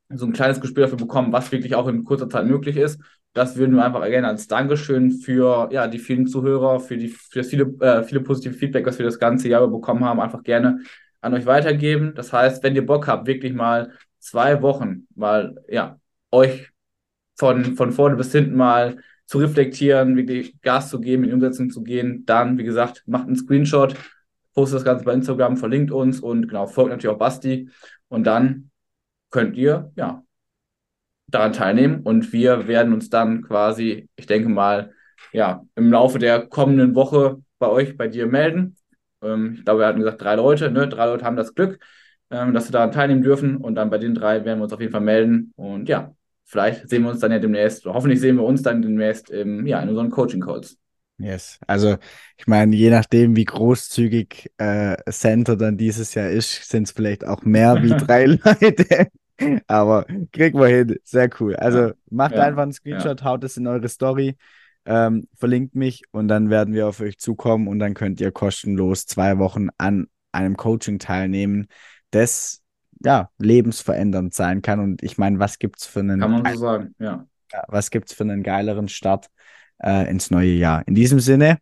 so 0.10 0.26
ein 0.26 0.34
kleines 0.34 0.62
Gespür 0.62 0.84
dafür 0.84 0.98
bekommen, 0.98 1.32
was 1.32 1.52
wirklich 1.52 1.76
auch 1.76 1.88
in 1.88 2.04
kurzer 2.04 2.30
Zeit 2.30 2.46
möglich 2.46 2.78
ist. 2.78 3.02
Das 3.34 3.56
würden 3.56 3.76
wir 3.76 3.86
einfach 3.86 4.06
gerne 4.06 4.28
als 4.28 4.48
Dankeschön 4.48 5.12
für 5.12 5.70
ja, 5.72 5.88
die 5.88 6.00
vielen 6.00 6.28
Zuhörer, 6.28 6.80
für, 6.80 6.98
die, 6.98 7.08
für 7.08 7.40
das 7.40 7.48
viele, 7.48 7.64
äh, 7.80 8.04
viele 8.04 8.22
positive 8.22 8.54
Feedback, 8.54 8.86
was 8.86 9.00
wir 9.00 9.06
das 9.06 9.20
ganze 9.20 9.48
Jahr 9.48 9.66
bekommen 9.68 10.04
haben, 10.04 10.20
einfach 10.20 10.44
gerne 10.44 10.80
an 11.22 11.34
euch 11.34 11.46
weitergeben. 11.46 12.14
Das 12.16 12.34
heißt, 12.34 12.62
wenn 12.64 12.76
ihr 12.76 12.86
Bock 12.86 13.08
habt, 13.08 13.28
wirklich 13.28 13.54
mal 13.54 13.92
zwei 14.20 14.62
Wochen 14.62 15.08
mal 15.16 15.56
ja, 15.70 16.00
euch 16.32 16.72
von, 17.38 17.76
von 17.76 17.92
vorne 17.92 18.16
bis 18.18 18.32
hinten 18.32 18.56
mal 18.56 18.98
zu 19.26 19.38
reflektieren, 19.38 20.18
wirklich 20.18 20.60
Gas 20.62 20.90
zu 20.90 21.00
geben, 21.00 21.24
in 21.24 21.30
die 21.30 21.34
Umsetzung 21.36 21.70
zu 21.70 21.84
gehen, 21.84 22.26
dann, 22.26 22.58
wie 22.58 22.64
gesagt, 22.64 23.04
macht 23.06 23.28
einen 23.28 23.38
Screenshot, 23.38 23.96
postet 24.54 24.78
das 24.78 24.86
Ganze 24.86 25.06
bei 25.06 25.14
Instagram, 25.14 25.56
verlinkt 25.56 25.92
uns 25.92 26.20
und 26.20 26.50
genau, 26.50 26.68
folgt 26.68 26.90
natürlich 26.92 27.16
auch 27.16 27.20
Basti. 27.20 27.70
Und 28.10 28.26
dann 28.26 28.72
könnt 29.30 29.56
ihr, 29.56 29.92
ja, 29.96 30.24
daran 31.32 31.54
teilnehmen 31.54 32.02
und 32.02 32.34
wir 32.34 32.68
werden 32.68 32.94
uns 32.94 33.10
dann 33.10 33.44
quasi, 33.44 34.10
ich 34.16 34.26
denke 34.26 34.50
mal, 34.50 34.94
ja, 35.32 35.64
im 35.76 35.92
Laufe 35.92 36.20
der 36.20 36.48
kommenden 36.48 36.96
Woche 36.96 37.42
bei 37.60 37.68
euch, 37.68 37.98
bei 37.98 38.08
dir 38.08 38.28
melden. 38.28 38.76
Ähm, 39.22 39.56
ich 39.58 39.66
glaube, 39.66 39.82
wir 39.82 39.88
hatten 39.88 40.00
gesagt, 40.00 40.22
drei 40.22 40.36
Leute, 40.36 40.72
ne? 40.72 40.88
Drei 40.88 41.06
Leute 41.06 41.26
haben 41.26 41.36
das 41.36 41.56
Glück, 41.56 41.80
ähm, 42.30 42.54
dass 42.54 42.66
sie 42.66 42.72
daran 42.72 42.92
teilnehmen 42.92 43.22
dürfen 43.22 43.58
und 43.58 43.76
dann 43.76 43.90
bei 43.90 43.98
den 43.98 44.14
drei 44.16 44.44
werden 44.46 44.60
wir 44.60 44.64
uns 44.64 44.74
auf 44.74 44.82
jeden 44.82 44.92
Fall 44.92 45.02
melden 45.02 45.54
und 45.56 45.88
ja, 45.90 46.14
vielleicht 46.46 46.90
sehen 46.90 47.04
wir 47.04 47.12
uns 47.12 47.20
dann 47.20 47.32
ja 47.32 47.40
demnächst, 47.40 47.86
hoffentlich 47.86 48.20
sehen 48.20 48.36
wir 48.36 48.44
uns 48.44 48.62
dann 48.62 48.82
demnächst 48.82 49.30
im, 49.30 49.66
ja, 49.66 49.80
in 49.82 49.90
unseren 49.90 50.10
Coaching-Calls. 50.10 50.78
Yes. 51.18 51.60
Also 51.68 51.98
ich 52.38 52.48
meine, 52.48 52.76
je 52.76 52.90
nachdem, 52.90 53.36
wie 53.36 53.46
großzügig 53.46 54.52
äh, 54.58 54.98
Center 55.12 55.56
dann 55.56 55.78
dieses 55.78 56.16
Jahr 56.16 56.30
ist, 56.30 56.68
sind 56.68 56.84
es 56.84 56.92
vielleicht 56.92 57.26
auch 57.26 57.44
mehr 57.44 57.82
wie 57.84 57.90
drei 58.06 58.26
Leute. 58.26 59.08
Aber 59.68 60.06
kriegen 60.32 60.60
wir 60.60 60.68
hin. 60.68 60.98
Sehr 61.04 61.30
cool. 61.40 61.56
Also 61.56 61.80
Ja, 61.80 61.94
macht 62.10 62.36
ja, 62.36 62.44
einfach 62.44 62.64
einen 62.64 62.74
Screenshot, 62.74 63.24
haut 63.24 63.44
es 63.44 63.58
in 63.58 63.68
eure 63.68 63.90
Story, 63.90 64.36
ähm, 64.86 65.28
verlinkt 65.36 65.76
mich 65.76 66.04
und 66.12 66.28
dann 66.28 66.50
werden 66.50 66.74
wir 66.74 66.88
auf 66.88 67.00
euch 67.02 67.18
zukommen 67.20 67.68
und 67.68 67.80
dann 67.80 67.94
könnt 67.94 68.20
ihr 68.22 68.32
kostenlos 68.32 69.06
zwei 69.06 69.38
Wochen 69.38 69.70
an 69.78 70.08
einem 70.32 70.58
Coaching 70.58 71.00
teilnehmen, 71.00 71.68
das 72.12 72.62
ja 73.04 73.30
lebensverändernd 73.38 74.34
sein 74.34 74.62
kann. 74.62 74.80
Und 74.80 75.04
ich 75.04 75.18
meine, 75.18 75.40
was 75.40 75.60
gibt's 75.60 75.86
für 75.86 76.00
einen 76.00 76.20
kann 76.20 76.32
man 76.32 76.54
so 76.54 76.60
sagen, 76.60 76.96
ja. 77.00 77.26
ja, 77.52 77.64
was 77.68 77.92
gibt's 77.92 78.14
für 78.14 78.24
einen 78.24 78.44
geileren 78.44 78.88
Start 78.88 79.28
äh, 79.80 80.10
ins 80.10 80.32
neue 80.32 80.52
Jahr? 80.52 80.88
In 80.88 80.96
diesem 80.96 81.20
Sinne, 81.20 81.58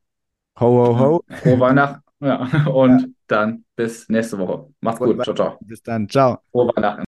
ho, 0.60 0.66
ho, 0.66 1.00
ho. 1.00 1.24
Frohe 1.30 1.60
Weihnachten, 1.60 2.04
ja, 2.20 2.68
und 2.68 3.16
dann 3.28 3.64
bis 3.76 4.10
nächste 4.10 4.38
Woche. 4.38 4.68
Macht's 4.82 5.00
gut, 5.00 5.24
ciao, 5.24 5.36
ciao. 5.36 5.58
Bis 5.62 5.82
dann. 5.82 6.08
Ciao. 6.10 6.40
Frohe 6.52 6.72
Weihnachten. 6.76 7.09